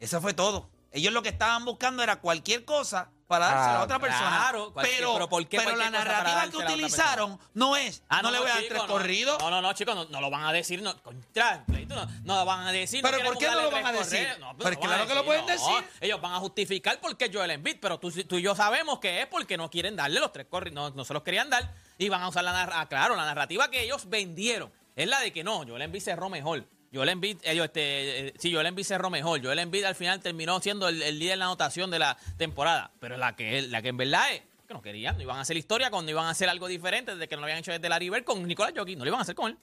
Eso 0.00 0.20
fue 0.20 0.34
todo. 0.34 0.68
Ellos 0.92 1.12
lo 1.12 1.22
que 1.22 1.28
estaban 1.30 1.64
buscando 1.64 2.02
era 2.02 2.20
cualquier 2.20 2.64
cosa 2.64 3.10
para 3.26 3.46
dársela 3.46 3.72
a 3.72 3.80
Ah, 3.80 3.84
otra 3.84 3.98
persona. 3.98 4.28
claro, 4.28 4.72
pero, 4.74 5.12
pero 5.14 5.28
¿por 5.28 5.46
qué 5.48 5.58
pero 5.58 5.76
la 5.76 5.90
narrativa 5.90 6.48
que 6.50 6.56
utilizaron 6.56 7.38
no 7.54 7.76
es, 7.76 8.02
Ah, 8.08 8.22
no, 8.22 8.30
le 8.30 8.38
voy 8.38 8.48
a 8.48 8.50
dar 8.54 8.62
chico, 8.62 8.68
tres 8.74 8.82
no. 8.82 8.88
corridos. 8.88 9.38
No, 9.40 9.50
no, 9.50 9.62
no, 9.62 9.72
chicos, 9.72 9.94
no, 9.94 10.04
no 10.06 10.20
lo 10.20 10.30
van 10.30 10.44
a 10.44 10.52
decir. 10.52 10.82
No, 10.82 10.96
contra, 11.02 11.64
no, 11.88 12.06
no 12.24 12.36
lo 12.36 12.44
van 12.44 12.66
a 12.66 12.72
decir. 12.72 13.02
Pero 13.02 13.18
¿por 13.24 13.38
qué 13.38 13.46
no 13.46 13.62
lo 13.62 13.70
van 13.70 13.86
a 13.86 13.92
decir? 13.92 14.28
van 14.40 14.74
claro 14.76 15.06
que 15.06 15.14
lo 15.14 15.24
pueden 15.24 15.46
no. 15.46 15.52
decir. 15.52 15.84
Ellos 16.00 16.20
van 16.20 16.34
a 16.34 16.38
justificar 16.38 17.00
por 17.00 17.16
qué 17.16 17.30
Joel 17.32 17.50
Embiid, 17.50 17.78
pero 17.80 17.98
tú, 17.98 18.10
tú 18.24 18.38
y 18.38 18.42
yo 18.42 18.54
sabemos 18.54 18.98
que 19.00 19.22
es 19.22 19.26
porque 19.26 19.56
no 19.56 19.70
quieren 19.70 19.96
darle 19.96 20.20
los 20.20 20.32
tres 20.32 20.46
corridos. 20.48 20.74
No, 20.74 20.90
no 20.90 21.04
se 21.04 21.12
los 21.14 21.22
querían 21.22 21.50
dar 21.50 21.72
y 21.98 22.08
van 22.08 22.22
a 22.22 22.28
usar 22.28 22.44
la 22.44 22.52
narrativa. 22.52 22.88
claro, 22.88 23.16
la 23.16 23.24
narrativa 23.24 23.70
que 23.70 23.82
ellos 23.82 24.08
vendieron 24.08 24.72
es 24.94 25.08
la 25.08 25.20
de 25.20 25.32
que 25.32 25.42
no, 25.44 25.64
Joel 25.66 25.82
Embiid 25.82 26.02
cerró 26.02 26.28
mejor. 26.28 26.64
Joel 26.96 27.10
Embiid, 27.10 27.38
ellos, 27.44 27.66
este, 27.66 28.28
eh, 28.28 28.34
sí, 28.38 28.52
Joel 28.52 28.66
Embiid 28.66 28.84
cerró 28.84 29.10
mejor. 29.10 29.44
Joel 29.44 29.58
Embiid 29.58 29.84
al 29.84 29.94
final 29.94 30.20
terminó 30.20 30.60
siendo 30.60 30.88
el, 30.88 31.02
el 31.02 31.18
líder 31.18 31.34
en 31.34 31.38
la 31.40 31.44
anotación 31.44 31.90
de 31.90 31.98
la 31.98 32.16
temporada. 32.38 32.90
Pero 33.00 33.16
la 33.16 33.36
que, 33.36 33.62
la 33.62 33.82
que 33.82 33.88
en 33.88 33.96
verdad 33.98 34.32
es 34.32 34.42
que 34.66 34.74
no 34.74 34.82
querían, 34.82 35.16
no 35.16 35.22
iban 35.22 35.36
a 35.36 35.42
hacer 35.42 35.56
historia 35.56 35.90
cuando 35.90 36.10
iban 36.10 36.26
a 36.26 36.30
hacer 36.30 36.48
algo 36.48 36.68
diferente 36.68 37.12
desde 37.12 37.28
que 37.28 37.36
no 37.36 37.40
lo 37.40 37.44
habían 37.44 37.58
hecho 37.58 37.72
desde 37.72 37.88
la 37.88 37.98
River 37.98 38.24
con 38.24 38.46
Nicolás 38.46 38.72
Jokic. 38.76 38.96
No 38.98 39.04
lo 39.04 39.10
iban 39.10 39.20
a 39.20 39.22
hacer 39.22 39.34
con 39.34 39.52
él. 39.52 39.58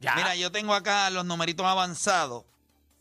Mira, 0.00 0.34
yo 0.36 0.50
tengo 0.50 0.74
acá 0.74 1.10
los 1.10 1.24
numeritos 1.24 1.66
avanzados. 1.66 2.44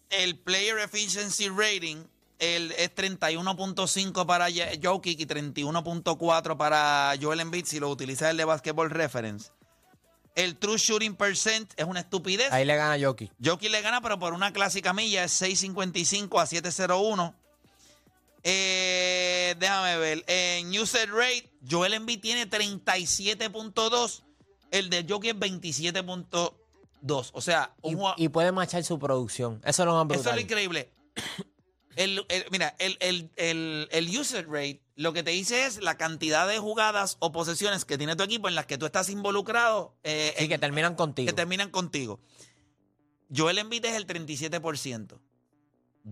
El 0.09 0.37
Player 0.37 0.77
Efficiency 0.79 1.49
Rating 1.49 2.05
el, 2.39 2.71
es 2.73 2.93
31.5 2.95 4.25
para 4.25 4.47
Jokic 4.47 5.19
y 5.19 5.25
31.4 5.25 6.57
para 6.57 7.13
Joel 7.19 7.39
Embiid 7.39 7.65
si 7.65 7.79
lo 7.79 7.89
utiliza 7.89 8.29
el 8.29 8.37
de 8.37 8.45
Basketball 8.45 8.89
Reference. 8.89 9.51
El 10.37 10.55
True 10.55 10.77
Shooting 10.77 11.15
Percent 11.15 11.73
es 11.77 11.85
una 11.85 12.01
estupidez. 12.01 12.51
Ahí 12.51 12.63
le 12.63 12.75
gana 12.75 13.03
Jokic. 13.03 13.31
Jokic 13.43 13.71
le 13.71 13.81
gana, 13.81 14.01
pero 14.01 14.19
por 14.19 14.33
una 14.33 14.53
clásica 14.53 14.93
milla 14.93 15.23
es 15.23 15.41
6.55 15.41 16.39
a 16.39 16.45
7.01. 16.45 17.33
Eh, 18.43 19.55
déjame 19.59 19.97
ver. 19.97 20.23
En 20.27 20.69
User 20.79 21.09
Rate, 21.11 21.49
Joel 21.69 21.95
Embiid 21.95 22.19
tiene 22.21 22.47
37.2. 22.49 24.21
El 24.69 24.89
de 24.91 25.05
Jokic 25.09 25.31
es 25.33 25.39
27.2. 25.39 27.29
O 27.33 27.41
sea, 27.41 27.73
un 27.81 27.99
Y, 28.17 28.25
y 28.25 28.29
puede 28.29 28.51
machar 28.51 28.83
su 28.83 28.99
producción. 28.99 29.59
Eso 29.65 29.81
es 29.83 29.87
lo 29.87 30.05
más 30.05 30.19
eso 30.19 30.29
es 30.29 30.35
lo 30.35 30.41
increíble. 30.41 30.91
El, 31.95 32.23
el- 32.29 32.45
mira, 32.51 32.75
el, 32.77 32.95
el- 32.99 33.31
el- 33.37 33.87
el 33.91 34.19
user 34.19 34.47
rate 34.47 34.79
lo 34.97 35.13
que 35.13 35.23
te 35.23 35.31
dice 35.31 35.65
es 35.65 35.81
la 35.81 35.95
cantidad 35.95 36.47
de 36.47 36.59
jugadas 36.59 37.15
o 37.19 37.31
posesiones 37.31 37.85
que 37.85 37.97
tiene 37.97 38.15
tu 38.17 38.23
equipo 38.23 38.49
en 38.49 38.55
las 38.55 38.65
que 38.65 38.77
tú 38.77 38.85
estás 38.85 39.09
involucrado. 39.09 39.95
eh, 40.03 40.33
Sí, 40.37 40.43
en- 40.43 40.49
que 40.49 40.57
terminan 40.57 40.95
contigo. 40.95 41.27
que 41.27 41.33
terminan 41.33 41.69
contigo. 41.69 42.19
Joel 43.33 43.57
Embiid 43.59 43.85
es 43.85 43.93
el 43.95 44.05
37%. 44.07 45.19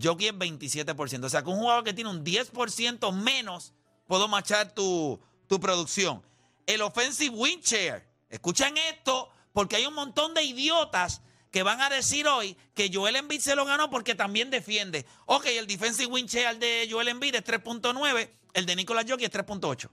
Jokic 0.00 0.28
es 0.32 0.38
27%. 0.38 1.26
O 1.26 1.30
sea, 1.30 1.42
que 1.42 1.48
un 1.50 1.58
jugador 1.58 1.84
que 1.84 1.92
tiene 1.94 2.10
un 2.10 2.22
10% 2.24 3.12
menos, 3.12 3.72
puedo 4.06 4.28
machar 4.28 4.74
tu, 4.74 5.18
tu 5.48 5.58
producción. 5.58 6.22
El 6.66 6.82
offensive 6.82 7.34
win 7.34 7.60
share. 7.60 8.06
Escuchan 8.28 8.76
esto, 8.76 9.30
porque 9.52 9.76
hay 9.76 9.86
un 9.86 9.94
montón 9.94 10.34
de 10.34 10.42
idiotas 10.42 11.22
que 11.50 11.62
van 11.62 11.80
a 11.80 11.88
decir 11.88 12.26
hoy 12.28 12.56
que 12.74 12.90
Joel 12.92 13.16
Embiid 13.16 13.40
se 13.40 13.56
lo 13.56 13.64
ganó 13.64 13.88
porque 13.88 14.14
también 14.14 14.50
defiende. 14.50 15.06
Ok, 15.24 15.46
el 15.46 15.66
defensive 15.66 16.06
win 16.12 16.26
share 16.26 16.58
de 16.58 16.86
Joel 16.90 17.08
Embiid 17.08 17.36
es 17.36 17.44
3.9, 17.44 18.28
el 18.56 18.66
de 18.66 18.74
Nicolas 18.76 19.04
Jokic 19.08 19.26
es 19.26 19.32
3.8. 19.32 19.88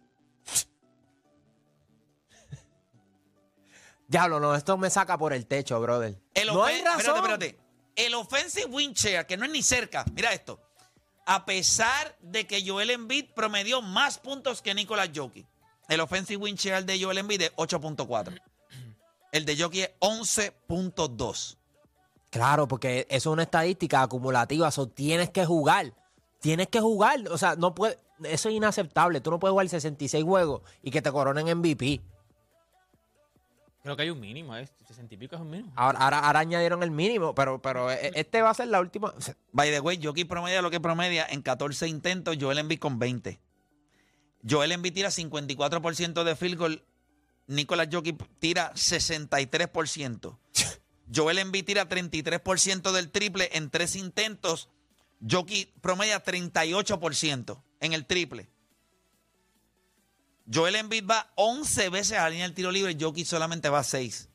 Diablo, 4.08 4.40
no, 4.40 4.56
esto 4.56 4.78
me 4.78 4.90
saca 4.90 5.18
por 5.18 5.34
el 5.34 5.46
techo, 5.46 5.80
brother. 5.80 6.20
El 6.34 6.48
no 6.48 6.64
hay 6.64 6.80
ofen- 6.82 6.84
razón. 6.86 7.16
Espérate, 7.18 7.46
espérate. 7.48 7.64
El 7.96 8.16
offensive 8.16 8.66
win 8.66 8.94
share, 8.94 9.26
que 9.26 9.38
no 9.38 9.46
es 9.46 9.52
ni 9.52 9.62
cerca, 9.62 10.04
mira 10.14 10.34
esto. 10.34 10.60
A 11.26 11.46
pesar 11.46 12.18
de 12.22 12.46
que 12.48 12.68
Joel 12.68 12.90
Embiid 12.90 13.30
promedió 13.36 13.82
más 13.82 14.18
puntos 14.18 14.62
que 14.62 14.74
Nicolas 14.74 15.10
Jokic, 15.16 15.46
el 15.88 16.00
offensive 16.02 16.42
win 16.42 16.56
share 16.56 16.84
de 16.86 17.02
Joel 17.02 17.20
Embiid 17.20 17.42
es 17.44 17.54
8.4. 17.56 18.42
El 19.32 19.46
de 19.46 19.58
Jokic 19.58 19.84
es 19.84 19.92
11.2. 20.00 21.58
Claro, 22.30 22.68
porque 22.68 23.06
eso 23.10 23.30
es 23.30 23.34
una 23.34 23.44
estadística 23.44 24.02
acumulativa. 24.02 24.68
Eso 24.68 24.88
tienes 24.88 25.30
que 25.30 25.46
jugar. 25.46 25.94
Tienes 26.44 26.68
que 26.68 26.82
jugar. 26.82 27.22
O 27.30 27.38
sea, 27.38 27.56
no 27.56 27.74
puede. 27.74 27.98
Eso 28.26 28.50
es 28.50 28.56
inaceptable. 28.56 29.22
Tú 29.22 29.32
no 29.32 29.40
puedes 29.40 29.54
jugar 29.54 29.70
66 29.70 30.26
juegos 30.26 30.62
y 30.82 30.92
que 30.92 31.02
te 31.02 31.10
coronen 31.10 31.58
MVP. 31.58 32.02
Creo 33.82 33.96
que 33.96 34.02
hay 34.02 34.10
un 34.10 34.20
mínimo, 34.20 34.54
¿eh? 34.58 34.68
60 34.86 35.14
y 35.14 35.18
pico 35.18 35.36
es 35.36 35.42
un 35.42 35.50
mínimo. 35.50 35.72
Ahora, 35.78 36.00
ahora, 36.00 36.20
ahora 36.20 36.40
añadieron 36.42 36.84
el 36.84 36.92
mínimo, 36.92 37.34
pero, 37.34 37.62
pero 37.62 37.90
e- 37.90 38.12
este 38.16 38.42
va 38.42 38.50
a 38.50 38.54
ser 38.54 38.68
la 38.68 38.82
última. 38.82 39.14
By 39.54 39.72
the 39.72 39.80
way, 39.80 39.98
Jokic 40.04 40.28
promedia 40.28 40.62
lo 40.62 40.70
que 40.70 40.82
promedia 40.82 41.26
en 41.30 41.42
14 41.42 41.88
intentos, 41.88 42.36
Joel 42.40 42.58
Embiid 42.60 42.80
con 42.80 43.00
20. 43.00 43.40
Joel 44.50 44.74
Embiid 44.74 44.94
tira 44.94 45.10
54% 45.12 46.24
de 46.26 46.36
field 46.36 46.58
goal, 46.58 46.84
Nicolas 47.48 47.88
Jokic 47.90 48.22
tira 48.40 48.74
63%. 48.74 50.38
Joel 51.14 51.38
Embiid 51.40 51.66
tira 51.66 51.88
33% 51.88 52.92
del 52.92 53.12
triple 53.12 53.50
en 53.54 53.70
tres 53.70 53.96
intentos, 53.96 54.70
Jokic 55.28 55.72
promedia 55.80 56.24
38% 56.24 57.64
en 57.80 57.94
el 57.94 58.06
triple. 58.06 58.50
Joel 60.52 60.76
Embiid 60.76 61.06
va 61.10 61.32
11 61.36 61.90
veces 61.90 62.18
a 62.18 62.24
la 62.24 62.30
línea 62.30 62.46
del 62.46 62.56
tiro 62.56 62.72
libre, 62.72 62.98
Jokic 63.00 63.26
solamente 63.26 63.70
va 63.70 63.84
6. 63.84 64.30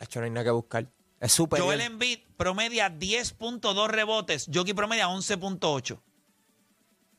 hecho, 0.00 0.18
no 0.18 0.24
hay 0.24 0.30
nada 0.30 0.44
que 0.44 0.50
buscar. 0.50 0.90
Es 1.20 1.32
súper. 1.32 1.60
Joel 1.60 1.82
Embiid 1.82 2.18
promedia 2.36 2.90
10.2 2.90 3.88
rebotes, 3.88 4.50
Jokic 4.52 4.74
promedia 4.74 5.08
11.8. 5.08 5.92
O 5.92 6.02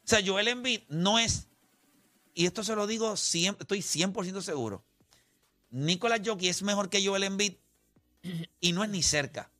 sea, 0.03 0.19
Joel 0.25 0.49
Embiid 0.49 0.81
no 0.89 1.19
es, 1.19 1.47
y 2.33 2.45
esto 2.45 2.63
se 2.63 2.75
lo 2.75 2.87
digo, 2.87 3.15
100 3.15 3.57
estoy 3.59 3.79
100% 3.79 4.41
seguro, 4.41 4.83
Nicolás 5.69 6.21
Jokic 6.25 6.49
es 6.49 6.63
mejor 6.63 6.89
que 6.89 7.05
Joel 7.05 7.23
Embiid 7.23 7.53
y 8.59 8.73
no 8.73 8.83
es 8.83 8.89
ni 8.89 9.03
cerca 9.03 9.51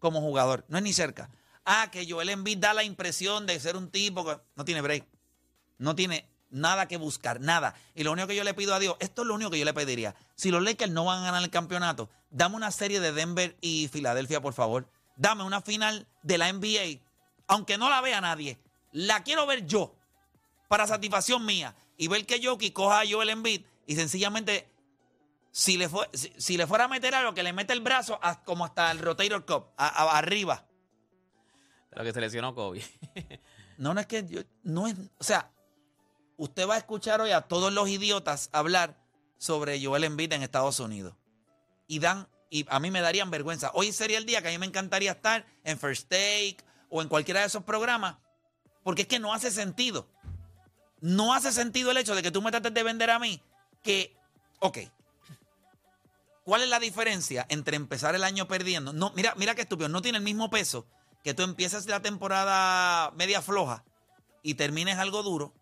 como 0.00 0.20
jugador, 0.20 0.64
no 0.68 0.78
es 0.78 0.82
ni 0.82 0.92
cerca. 0.92 1.30
Ah, 1.64 1.90
que 1.90 2.10
Joel 2.10 2.30
Embiid 2.30 2.58
da 2.58 2.74
la 2.74 2.84
impresión 2.84 3.46
de 3.46 3.60
ser 3.60 3.76
un 3.76 3.90
tipo 3.90 4.24
que 4.24 4.38
no 4.56 4.64
tiene 4.64 4.80
break, 4.80 5.06
no 5.78 5.94
tiene 5.94 6.28
nada 6.50 6.88
que 6.88 6.96
buscar, 6.96 7.40
nada. 7.40 7.74
Y 7.94 8.04
lo 8.04 8.12
único 8.12 8.28
que 8.28 8.36
yo 8.36 8.44
le 8.44 8.54
pido 8.54 8.74
a 8.74 8.78
Dios, 8.78 8.96
esto 9.00 9.22
es 9.22 9.28
lo 9.28 9.34
único 9.34 9.50
que 9.50 9.58
yo 9.58 9.64
le 9.64 9.74
pediría. 9.74 10.14
Si 10.34 10.50
los 10.50 10.62
Lakers 10.62 10.92
no 10.92 11.04
van 11.04 11.20
a 11.20 11.26
ganar 11.26 11.42
el 11.42 11.50
campeonato, 11.50 12.10
dame 12.30 12.56
una 12.56 12.70
serie 12.70 13.00
de 13.00 13.12
Denver 13.12 13.56
y 13.60 13.88
Filadelfia, 13.88 14.40
por 14.40 14.54
favor. 14.54 14.88
Dame 15.16 15.44
una 15.44 15.60
final 15.60 16.06
de 16.22 16.38
la 16.38 16.52
NBA, 16.52 17.00
aunque 17.46 17.78
no 17.78 17.90
la 17.90 18.00
vea 18.00 18.20
nadie. 18.20 18.58
La 18.92 19.22
quiero 19.22 19.46
ver 19.46 19.66
yo, 19.66 19.94
para 20.68 20.86
satisfacción 20.86 21.44
mía. 21.44 21.74
Y 21.96 22.08
ver 22.08 22.24
que 22.24 22.44
Jokic 22.44 22.72
coja 22.72 23.00
a 23.00 23.04
Joel 23.08 23.28
Embiid 23.28 23.62
y 23.86 23.96
sencillamente, 23.96 24.72
si 25.50 25.76
le, 25.76 25.90
si, 26.12 26.56
le 26.56 26.66
fuera 26.66 26.84
a 26.84 26.88
meter 26.88 27.14
algo, 27.14 27.34
que 27.34 27.42
le 27.42 27.52
mete 27.52 27.72
el 27.72 27.80
brazo 27.80 28.18
como 28.44 28.64
hasta 28.64 28.90
el 28.90 29.00
Rotator 29.00 29.44
Cup, 29.44 29.66
arriba. 29.76 30.64
Lo 31.92 32.04
que 32.04 32.12
seleccionó 32.12 32.54
Kobe. 32.54 32.82
No, 33.78 33.94
no 33.94 34.00
es 34.00 34.06
que 34.06 34.26
yo, 34.28 34.42
no 34.62 34.86
es, 34.88 34.94
o 35.16 35.24
sea, 35.24 35.50
usted 36.36 36.68
va 36.68 36.74
a 36.74 36.76
escuchar 36.76 37.22
hoy 37.22 37.30
a 37.30 37.40
todos 37.40 37.72
los 37.72 37.88
idiotas 37.88 38.50
hablar 38.52 38.94
sobre 39.38 39.82
Joel 39.82 40.04
Embiid 40.04 40.34
en 40.34 40.42
Estados 40.42 40.80
Unidos 40.80 41.14
y 41.86 41.98
dan 41.98 42.28
y 42.50 42.66
a 42.68 42.78
mí 42.78 42.90
me 42.90 43.00
darían 43.00 43.30
vergüenza. 43.30 43.70
Hoy 43.72 43.92
sería 43.92 44.18
el 44.18 44.26
día 44.26 44.42
que 44.42 44.48
a 44.48 44.50
mí 44.50 44.58
me 44.58 44.66
encantaría 44.66 45.12
estar 45.12 45.46
en 45.64 45.78
First 45.78 46.10
Take 46.10 46.58
o 46.90 47.00
en 47.00 47.08
cualquiera 47.08 47.40
de 47.40 47.46
esos 47.46 47.64
programas, 47.64 48.16
porque 48.82 49.02
es 49.02 49.08
que 49.08 49.18
no 49.18 49.32
hace 49.32 49.50
sentido. 49.50 50.06
No 51.00 51.32
hace 51.32 51.50
sentido 51.50 51.90
el 51.90 51.96
hecho 51.96 52.14
de 52.14 52.22
que 52.22 52.30
tú 52.30 52.42
me 52.42 52.50
trates 52.50 52.74
de 52.74 52.82
vender 52.82 53.08
a 53.08 53.18
mí 53.18 53.40
que, 53.82 54.14
ok, 54.58 54.78
¿cuál 56.44 56.62
es 56.62 56.68
la 56.68 56.80
diferencia 56.80 57.46
entre 57.48 57.76
empezar 57.76 58.14
el 58.14 58.24
año 58.24 58.46
perdiendo? 58.46 58.92
No, 58.92 59.10
mira, 59.16 59.32
mira 59.36 59.54
qué 59.54 59.62
estúpido, 59.62 59.88
no 59.88 60.02
tiene 60.02 60.18
el 60.18 60.24
mismo 60.24 60.50
peso 60.50 60.86
que 61.22 61.34
tú 61.34 61.42
empieces 61.42 61.86
la 61.86 62.00
temporada 62.00 63.10
media 63.12 63.42
floja 63.42 63.84
y 64.42 64.54
termines 64.54 64.98
algo 64.98 65.22
duro 65.22 65.54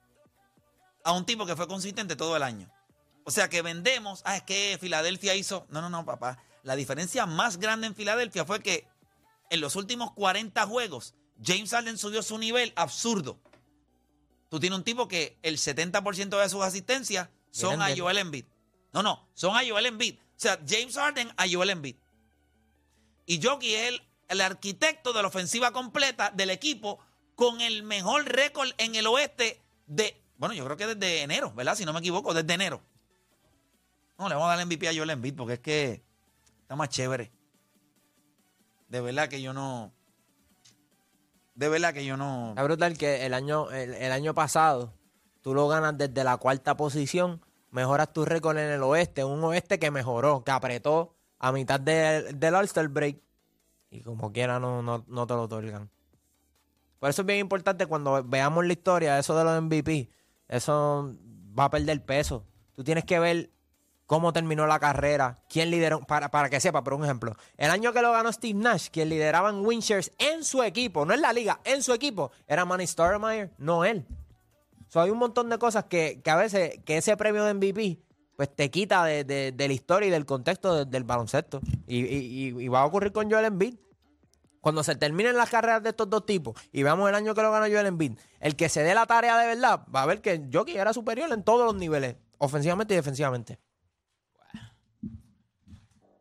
a 1.05 1.13
un 1.13 1.25
tipo 1.25 1.47
que 1.47 1.57
fue 1.57 1.69
consistente 1.69 2.17
todo 2.17 2.37
el 2.37 2.43
año. 2.43 2.71
O 3.25 3.31
sea, 3.31 3.49
que 3.49 3.63
vendemos, 3.63 4.23
ah, 4.25 4.37
es 4.37 4.43
que 4.43 4.79
Filadelfia 4.81 5.35
hizo, 5.35 5.67
no, 5.71 5.83
no, 5.83 5.91
no, 5.91 6.05
papá. 6.05 6.39
La 6.63 6.77
diferencia 6.77 7.27
más 7.27 7.59
grande 7.59 7.87
en 7.87 7.95
Filadelfia 7.95 8.45
fue 8.45 8.61
que 8.61 8.87
en 9.51 9.61
los 9.61 9.77
últimos 9.77 10.13
40 10.13 10.67
juegos, 10.67 11.15
James 11.43 11.71
Harden 11.71 11.99
subió 11.99 12.23
su 12.23 12.39
nivel 12.39 12.73
absurdo. 12.77 13.39
Tú 14.49 14.61
tienes 14.61 14.79
un 14.79 14.85
tipo 14.85 15.09
que 15.09 15.39
el 15.43 15.59
70% 15.59 16.41
de 16.41 16.49
sus 16.49 16.63
asistencias 16.63 17.29
son 17.51 17.83
a 17.83 17.95
Joel 17.97 18.19
Embiid. 18.19 18.47
No, 18.93 19.03
no, 19.03 19.29
son 19.35 19.57
a 19.57 19.61
Joel 19.67 19.87
Embiid. 19.87 20.15
O 20.15 20.41
sea, 20.41 20.59
James 20.67 20.97
Harden 20.97 21.31
a 21.37 21.47
Joel 21.51 21.71
Embiid. 21.71 21.97
Y 23.27 23.43
Jockey 23.43 23.75
es 23.75 23.89
el, 23.89 24.08
el 24.29 24.41
arquitecto 24.41 25.13
de 25.13 25.23
la 25.23 25.29
ofensiva 25.29 25.73
completa 25.73 26.31
del 26.35 26.51
equipo 26.51 26.99
con 27.35 27.61
el 27.61 27.83
mejor 27.83 28.25
récord 28.27 28.69
en 28.79 28.95
el 28.95 29.07
oeste 29.07 29.61
de, 29.87 30.21
bueno, 30.37 30.55
yo 30.55 30.65
creo 30.65 30.77
que 30.77 30.87
desde 30.87 31.23
enero, 31.23 31.53
¿verdad? 31.55 31.75
Si 31.77 31.85
no 31.85 31.93
me 31.93 32.01
equivoco, 32.01 32.35
desde 32.35 32.53
enero. 32.55 32.83
No, 34.19 34.29
le 34.29 34.35
vamos 34.35 34.51
a 34.51 34.57
dar 34.57 34.67
MVP 34.67 34.89
a 34.89 34.95
Joel 34.95 35.11
Embiid 35.11 35.35
porque 35.37 35.55
es 35.55 35.61
que 35.61 36.03
está 36.63 36.75
más 36.77 36.89
chévere. 36.89 37.31
De 38.89 39.01
verdad 39.01 39.29
que 39.29 39.41
yo 39.41 39.53
no... 39.53 39.93
De 41.55 41.69
verdad 41.69 41.93
que 41.93 42.05
yo 42.05 42.17
no... 42.17 42.55
Es 42.57 42.63
brutal 42.65 42.97
que 42.97 43.27
el 43.27 43.35
año, 43.35 43.71
el, 43.71 43.95
el 43.95 44.13
año 44.13 44.35
pasado 44.35 44.95
tú 45.43 45.55
lo 45.55 45.69
ganas 45.69 45.97
desde 45.97 46.25
la 46.25 46.37
cuarta 46.37 46.77
posición, 46.77 47.41
mejoras 47.71 48.13
tu 48.13 48.25
récord 48.25 48.59
en 48.59 48.71
el 48.71 48.83
oeste, 48.83 49.25
un 49.25 49.43
oeste 49.45 49.79
que 49.79 49.91
mejoró, 49.91 50.43
que 50.45 50.51
apretó 50.51 51.15
a 51.39 51.53
mitad 51.53 51.79
de- 51.81 52.33
del 52.35 52.55
All-Star 52.55 52.89
Break 52.89 53.19
y 53.91 54.01
como 54.01 54.33
quiera 54.33 54.59
no, 54.59 54.83
no, 54.83 55.05
no 55.07 55.27
te 55.27 55.35
lo 55.35 55.43
otorgan. 55.43 55.91
Por 56.99 57.11
eso 57.11 57.23
es 57.23 57.27
bien 57.27 57.39
importante 57.39 57.87
cuando 57.87 58.23
veamos 58.25 58.67
la 58.67 58.73
historia, 58.73 59.19
eso 59.19 59.37
de 59.37 59.45
los 59.45 59.63
MVP, 59.63 60.11
eso 60.49 61.15
va 61.57 61.65
a 61.65 61.71
perder 61.71 62.05
peso. 62.05 62.45
Tú 62.75 62.83
tienes 62.83 63.05
que 63.05 63.19
ver 63.19 63.51
cómo 64.07 64.33
terminó 64.33 64.67
la 64.67 64.81
carrera, 64.81 65.39
quién 65.49 65.71
lideró, 65.71 66.01
para, 66.01 66.31
para 66.31 66.49
que 66.49 66.61
sepa, 66.61 66.83
por 66.83 66.95
un 66.95 67.05
ejemplo, 67.05 67.37
el 67.57 67.71
año 67.71 67.93
que 67.93 68.03
lo 68.03 68.11
ganó 68.11 68.33
Steve 68.33 68.59
Nash, 68.59 68.89
quien 68.91 69.11
lideraba 69.11 69.51
en 69.51 69.65
Winchers 69.65 70.13
en 70.19 70.43
su 70.45 70.63
equipo, 70.63 71.05
no 71.05 71.15
en 71.15 71.21
la 71.21 71.33
liga, 71.33 71.61
en 71.65 71.83
su 71.83 71.93
equipo, 71.93 72.33
era 72.47 72.65
Manny 72.65 72.87
Stoudemire, 72.87 73.51
no 73.59 73.85
él. 73.85 74.07
So, 74.89 75.03
hay 75.03 75.11
un 75.11 75.19
montón 75.19 75.51
de 75.51 75.59
cosas 75.59 75.85
que, 75.85 76.23
que 76.25 76.31
a 76.31 76.37
veces, 76.37 76.81
que 76.85 76.97
ese 76.97 77.17
premio 77.17 77.45
de 77.45 77.53
MVP, 77.53 78.01
pues 78.39 78.55
te 78.55 78.71
quita 78.71 79.05
de, 79.05 79.25
de- 79.25 79.51
de 79.51 79.67
la 79.67 79.75
historia 79.75 80.07
y 80.07 80.11
del 80.13 80.25
contexto 80.25 80.73
de- 80.77 80.85
del 80.85 81.03
baloncesto. 81.03 81.61
Y, 81.89 81.99
y- 82.05 82.49
y- 82.55 82.63
y 82.65 82.69
va 82.69 82.83
a 82.83 82.87
ocurrir 82.87 83.11
con 83.11 83.29
Joel 83.29 83.47
Embiid. 83.47 83.75
Cuando 84.61 84.85
se 84.85 84.95
terminen 84.95 85.37
las 85.37 85.51
carreras 85.51 85.83
de 85.83 85.89
estos 85.91 86.09
dos 86.09 86.25
tipos 86.25 86.55
y 86.73 86.85
veamos 86.85 87.09
el 87.09 87.17
año 87.17 87.35
que 87.35 87.43
lo 87.43 87.51
ganó 87.51 87.67
Joel 87.67 87.87
Embiid, 87.87 88.13
el 88.39 88.55
que 88.55 88.69
se 88.69 88.85
dé 88.85 88.95
la 88.95 89.07
tarea 89.07 89.37
de 89.39 89.47
verdad 89.49 89.85
va 89.93 90.03
a 90.03 90.07
ver 90.07 90.21
que 90.21 90.41
Jokic 90.53 90.77
era 90.77 90.93
superior 90.93 91.33
en 91.33 91.43
todos 91.43 91.65
los 91.67 91.75
niveles, 91.75 92.15
ofensivamente 92.39 92.95
y 92.95 92.97
defensivamente. 92.97 93.59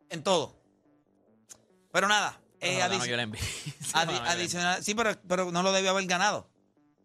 En 0.09 0.23
todo. 0.23 0.55
Pero 1.91 2.07
nada. 2.07 2.39
eh, 2.61 2.77
no 2.79 2.85
adi- 2.95 3.11
Embiid. 3.19 3.41
adicional, 4.27 4.83
sí, 4.83 4.95
pero, 4.95 5.11
pero 5.27 5.51
no 5.51 5.61
lo 5.61 5.71
debió 5.71 5.91
haber 5.91 6.07
ganado. 6.07 6.49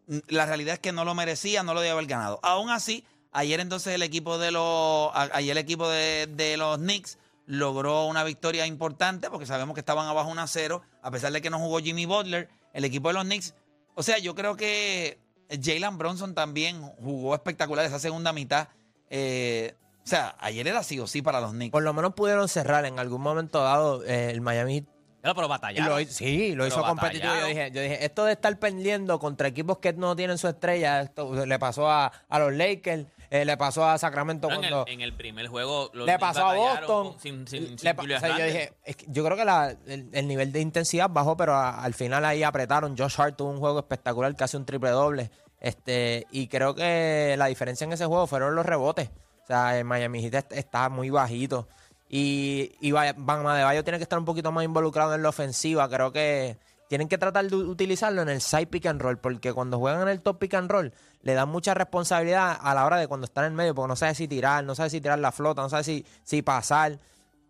Mm, 0.07 0.17
La 0.29 0.47
realidad 0.47 0.73
es 0.73 0.79
que 0.79 0.91
no 0.91 1.05
lo 1.05 1.13
merecía, 1.13 1.61
no 1.61 1.75
lo 1.75 1.81
debió 1.81 1.93
haber 1.93 2.07
ganado. 2.07 2.39
Aún 2.41 2.69
así, 2.71 3.05
ayer 3.33 3.59
entonces 3.59 3.93
el 3.95 4.03
equipo 4.03 4.37
de 4.37 4.51
los, 4.51 5.09
ayer 5.13 5.51
el 5.51 5.57
equipo 5.57 5.89
de, 5.89 6.27
de 6.27 6.57
los 6.57 6.77
Knicks 6.77 7.17
logró 7.45 8.05
una 8.05 8.23
victoria 8.23 8.65
importante 8.65 9.29
porque 9.29 9.45
sabemos 9.45 9.73
que 9.73 9.81
estaban 9.81 10.07
abajo 10.07 10.29
1 10.29 10.41
a 10.41 10.47
0, 10.47 10.81
a 11.01 11.11
pesar 11.11 11.31
de 11.33 11.41
que 11.41 11.49
no 11.49 11.59
jugó 11.59 11.79
Jimmy 11.79 12.05
Butler, 12.05 12.49
el 12.73 12.85
equipo 12.85 13.09
de 13.09 13.15
los 13.15 13.23
Knicks. 13.25 13.53
O 13.95 14.03
sea, 14.03 14.17
yo 14.17 14.33
creo 14.33 14.55
que 14.55 15.19
Jalen 15.61 15.97
Bronson 15.97 16.33
también 16.33 16.81
jugó 16.81 17.35
espectacular 17.35 17.85
esa 17.85 17.99
segunda 17.99 18.33
mitad. 18.33 18.69
Eh, 19.09 19.75
o 20.03 20.07
sea, 20.07 20.35
ayer 20.39 20.67
era 20.67 20.83
sí 20.83 20.99
o 20.99 21.07
sí 21.07 21.21
para 21.21 21.41
los 21.41 21.51
Knicks. 21.51 21.71
Por 21.71 21.83
lo 21.83 21.93
menos 21.93 22.13
pudieron 22.13 22.47
cerrar 22.47 22.85
en 22.85 22.99
algún 22.99 23.21
momento 23.21 23.61
dado 23.61 24.03
eh, 24.05 24.31
el 24.31 24.41
Miami 24.41 24.75
Heat 24.75 24.85
Pero, 25.21 25.35
pero 25.35 25.47
batallaron. 25.47 25.99
lo, 25.99 26.05
sí, 26.11 26.55
lo 26.55 26.63
Pero 26.63 26.67
hizo 26.67 26.83
competitivo. 26.83 27.25
Yo 27.25 27.29
batallaron. 27.41 27.49
dije, 27.55 27.71
yo 27.71 27.81
dije, 27.81 28.05
esto 28.05 28.25
de 28.25 28.33
estar 28.33 28.57
perdiendo 28.57 29.19
contra 29.19 29.47
equipos 29.47 29.77
que 29.77 29.93
no 29.93 30.15
tienen 30.15 30.37
su 30.37 30.47
estrella, 30.47 31.01
esto 31.01 31.45
le 31.45 31.59
pasó 31.59 31.89
a, 31.89 32.11
a 32.27 32.39
los 32.39 32.53
Lakers, 32.53 33.05
eh, 33.33 33.45
le 33.45 33.57
pasó 33.57 33.83
a 33.85 33.97
Sacramento 33.97 34.47
No, 34.47 34.53
en, 34.55 34.59
cuando 34.61 34.85
el, 34.87 34.93
en 34.93 35.01
el 35.01 35.13
primer 35.13 35.47
juego 35.47 35.89
los 35.93 36.05
le 36.05 36.19
pasó 36.19 36.45
a 36.45 36.53
Boston. 36.53 37.11
con- 37.13 37.19
sin, 37.19 37.47
sin, 37.47 37.71
le 37.71 37.77
sin 37.77 37.95
pa- 37.95 38.01
Julius 38.03 38.17
o 38.23 38.25
sea, 38.27 38.37
yo 38.37 38.45
dije, 38.45 38.73
es 38.83 38.95
que 38.95 39.05
yo 39.09 39.23
creo 39.25 39.35
que 39.35 39.45
la- 39.45 39.75
el, 39.87 40.09
el 40.13 40.27
nivel 40.27 40.51
de 40.51 40.61
intensidad 40.61 41.09
bajó, 41.09 41.35
pero 41.35 41.53
a- 41.55 41.83
al 41.83 41.93
final 41.93 42.23
ahí 42.25 42.43
apretaron. 42.43 42.95
Josh 42.97 43.15
Hart 43.19 43.35
tuvo 43.35 43.49
un 43.49 43.59
juego 43.59 43.79
espectacular, 43.79 44.35
casi 44.35 44.55
un 44.57 44.65
triple 44.65 44.91
doble. 44.91 45.31
Este, 45.59 46.27
y 46.31 46.47
creo 46.47 46.75
que 46.75 47.35
la 47.37 47.45
diferencia 47.47 47.85
en 47.85 47.93
ese 47.93 48.05
juego 48.05 48.27
fueron 48.27 48.53
los 48.55 48.65
rebotes. 48.65 49.09
O 49.43 49.47
sea, 49.47 49.77
el 49.77 49.85
Miami 49.85 50.21
Heat 50.21 50.33
est- 50.35 50.51
está 50.53 50.89
muy 50.89 51.09
bajito. 51.09 51.67
Y, 52.09 52.73
y 52.81 52.91
Ba- 52.91 53.13
Bam 53.17 53.47
Adebayo 53.47 53.83
tiene 53.83 53.97
que 53.97 54.03
estar 54.03 54.19
un 54.19 54.25
poquito 54.25 54.51
más 54.51 54.63
involucrado 54.63 55.15
en 55.15 55.23
la 55.23 55.29
ofensiva. 55.29 55.89
Creo 55.89 56.11
que 56.11 56.57
tienen 56.87 57.07
que 57.07 57.17
tratar 57.17 57.49
de 57.49 57.55
utilizarlo 57.55 58.21
en 58.21 58.29
el 58.29 58.41
side 58.41 58.67
pick 58.67 58.85
and 58.85 59.01
roll, 59.01 59.17
porque 59.17 59.53
cuando 59.53 59.79
juegan 59.79 60.03
en 60.03 60.09
el 60.09 60.21
top 60.21 60.39
pick 60.39 60.53
and 60.53 60.69
roll, 60.69 60.93
le 61.21 61.33
dan 61.33 61.49
mucha 61.49 61.73
responsabilidad 61.73 62.57
a 62.59 62.73
la 62.73 62.85
hora 62.85 62.97
de 62.97 63.07
cuando 63.07 63.25
están 63.25 63.45
en 63.45 63.51
el 63.51 63.57
medio, 63.57 63.73
porque 63.73 63.87
no 63.87 63.95
sabe 63.95 64.15
si 64.15 64.27
tirar, 64.27 64.63
no 64.63 64.75
sabe 64.75 64.89
si 64.89 65.01
tirar 65.01 65.19
la 65.19 65.31
flota, 65.31 65.61
no 65.61 65.69
sabe 65.69 65.83
si, 65.83 66.05
si 66.23 66.41
pasar. 66.41 66.99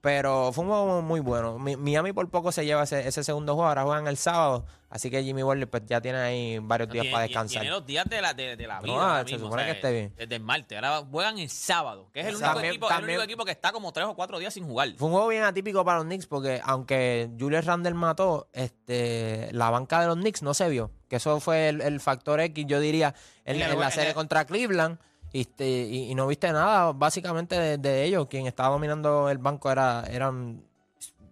Pero 0.03 0.51
fue 0.51 0.65
un 0.65 0.69
juego 0.69 1.01
muy 1.01 1.21
bueno. 1.21 1.57
Mi- 1.57 1.77
Miami 1.77 2.11
por 2.11 2.29
poco 2.29 2.51
se 2.51 2.65
lleva 2.65 2.83
ese, 2.83 3.07
ese 3.07 3.23
segundo 3.23 3.53
juego, 3.55 3.69
ahora 3.69 3.83
juegan 3.83 4.05
el 4.07 4.17
sábado, 4.17 4.65
así 4.89 5.09
que 5.09 5.23
Jimmy 5.23 5.43
Butler 5.43 5.69
pues, 5.69 5.83
ya 5.85 6.01
tiene 6.01 6.17
ahí 6.17 6.59
varios 6.59 6.89
días 6.89 7.03
Tiene- 7.03 7.13
para 7.13 7.23
descansar. 7.23 7.61
Tiene 7.61 7.73
los 7.73 7.85
días 7.85 8.05
de 8.09 8.21
la, 8.21 8.33
de, 8.33 8.57
de 8.57 8.67
la 8.67 8.81
No, 8.81 8.81
vida. 8.81 8.93
ahora 8.95 9.19
se 9.19 9.31
mismo, 9.31 9.47
supone 9.47 9.63
que 9.63 9.71
esté 9.71 9.91
bien. 9.93 10.13
Desde 10.17 10.35
el 10.35 10.41
martes. 10.43 10.77
Ahora 10.77 11.07
juegan 11.09 11.39
el 11.39 11.49
sábado, 11.49 12.09
que 12.11 12.19
es 12.19 12.25
el 12.25 12.35
único, 12.35 12.49
También- 12.49 12.71
equipo, 12.71 12.87
el 12.89 12.95
también- 12.95 13.17
único 13.19 13.23
equipo 13.31 13.45
que 13.45 13.51
está 13.51 13.71
como 13.71 13.93
tres 13.93 14.05
o 14.07 14.13
cuatro 14.13 14.39
días 14.39 14.53
sin 14.53 14.65
jugar. 14.65 14.89
Fue 14.97 15.07
un 15.07 15.13
juego 15.13 15.29
bien 15.29 15.43
atípico 15.43 15.85
para 15.85 15.99
los 15.99 16.05
Knicks 16.05 16.27
porque 16.27 16.59
aunque 16.65 17.29
Julius 17.39 17.63
Randle 17.63 17.93
mató, 17.93 18.49
este, 18.51 19.47
la 19.53 19.69
banca 19.69 20.01
de 20.01 20.07
los 20.07 20.17
Knicks 20.17 20.41
no 20.43 20.53
se 20.53 20.67
vio. 20.67 20.91
Que 21.07 21.15
eso 21.15 21.39
fue 21.39 21.69
el, 21.69 21.79
el 21.79 22.01
factor 22.01 22.41
X, 22.41 22.65
yo 22.67 22.81
diría, 22.81 23.15
en, 23.45 23.55
En 23.55 23.61
el 23.61 23.71
en 23.71 23.79
la 23.79 23.89
serie 23.89 24.09
el- 24.09 24.15
contra 24.15 24.43
Cleveland. 24.43 24.99
Este, 25.33 25.67
y, 25.67 26.11
y 26.11 26.15
no 26.15 26.27
viste 26.27 26.51
nada 26.51 26.93
básicamente 26.93 27.59
de, 27.59 27.77
de 27.77 28.03
ellos. 28.05 28.27
Quien 28.27 28.47
estaba 28.47 28.69
dominando 28.69 29.29
el 29.29 29.39
banco 29.39 29.71
era 29.71 30.03
eran 30.09 30.63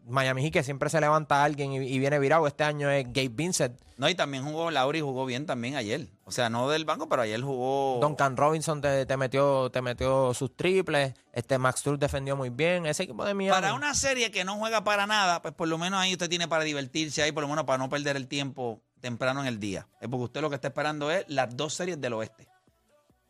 Miami 0.07 0.41
Heat, 0.41 0.53
que 0.53 0.63
siempre 0.63 0.89
se 0.89 0.99
levanta 0.99 1.43
alguien 1.43 1.71
y, 1.71 1.77
y 1.77 1.99
viene 1.99 2.17
virado. 2.19 2.47
Este 2.47 2.63
año 2.63 2.89
es 2.89 3.05
Gabe 3.05 3.29
Vincent. 3.29 3.79
No, 3.97 4.09
y 4.09 4.15
también 4.15 4.43
jugó 4.43 4.71
Lauri, 4.71 4.99
jugó 4.99 5.27
bien 5.27 5.45
también 5.45 5.75
ayer. 5.75 6.07
O 6.25 6.31
sea, 6.31 6.49
no 6.49 6.67
del 6.69 6.85
banco, 6.85 7.07
pero 7.07 7.21
ayer 7.21 7.39
jugó. 7.39 7.99
Duncan 8.01 8.35
Robinson 8.35 8.81
te, 8.81 9.05
te 9.05 9.15
metió, 9.15 9.69
te 9.69 9.83
metió 9.83 10.33
sus 10.33 10.55
triples. 10.55 11.13
Este 11.31 11.59
Max 11.59 11.81
Struz 11.81 11.99
defendió 11.99 12.35
muy 12.35 12.49
bien. 12.49 12.87
Ese 12.87 13.03
equipo 13.03 13.23
de 13.23 13.35
Miami. 13.35 13.61
Para 13.61 13.75
una 13.75 13.93
serie 13.93 14.31
que 14.31 14.43
no 14.43 14.55
juega 14.57 14.83
para 14.83 15.05
nada, 15.05 15.43
pues 15.43 15.53
por 15.53 15.67
lo 15.67 15.77
menos 15.77 15.99
ahí 15.99 16.13
usted 16.13 16.27
tiene 16.27 16.47
para 16.47 16.63
divertirse 16.63 17.21
ahí, 17.21 17.31
por 17.31 17.43
lo 17.43 17.49
menos 17.49 17.65
para 17.65 17.77
no 17.77 17.89
perder 17.89 18.15
el 18.15 18.27
tiempo 18.27 18.81
temprano 19.01 19.41
en 19.41 19.47
el 19.47 19.59
día. 19.59 19.87
Es 19.99 20.09
porque 20.09 20.23
usted 20.23 20.41
lo 20.41 20.49
que 20.49 20.55
está 20.55 20.69
esperando 20.69 21.11
es 21.11 21.23
las 21.27 21.55
dos 21.55 21.75
series 21.75 22.01
del 22.01 22.13
oeste. 22.13 22.47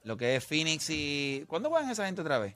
Lo 0.03 0.17
que 0.17 0.35
es 0.35 0.45
Phoenix 0.45 0.89
y. 0.89 1.45
¿Cuándo 1.47 1.69
juegan 1.69 1.89
esa 1.89 2.05
gente 2.05 2.21
otra 2.21 2.39
vez? 2.39 2.55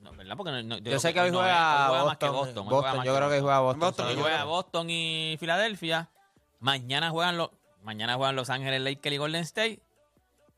No, 0.00 0.12
¿verdad? 0.12 0.36
Porque 0.36 0.52
no- 0.52 0.62
no- 0.62 0.78
Yo 0.78 1.00
sé 1.00 1.12
que 1.12 1.20
hoy 1.20 1.30
juega, 1.30 2.04
más 2.04 2.16
que 2.18 2.28
Boston. 2.28 2.64
Boston. 2.64 2.68
Boston, 2.68 3.04
yo 3.04 3.16
creo 3.16 3.30
que 3.30 3.40
juega 3.40 3.60
Boston. 3.60 3.80
Boston, 3.80 4.08
sí. 4.10 4.20
juega 4.20 4.44
Boston 4.44 4.90
y 4.90 5.36
Filadelfia. 5.40 6.10
Mañana 6.60 7.10
juegan 7.10 7.36
los 7.36 7.50
mañana 7.82 8.14
juegan 8.16 8.36
Los 8.36 8.50
Ángeles 8.50 8.80
Lakers 8.80 9.14
y 9.14 9.18
Golden 9.18 9.42
State. 9.42 9.80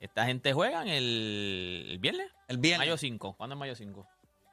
Esta 0.01 0.27
gente 0.27 0.53
juega 0.53 0.83
el, 0.83 1.87
el 1.91 1.99
viernes. 1.99 2.29
El 2.47 2.59
viernes. 2.59 2.87
Mayo 2.87 2.97
5. 2.97 3.35
¿Cuándo 3.37 3.55
es 3.55 3.59
mayo 3.59 3.75
5? 3.75 4.07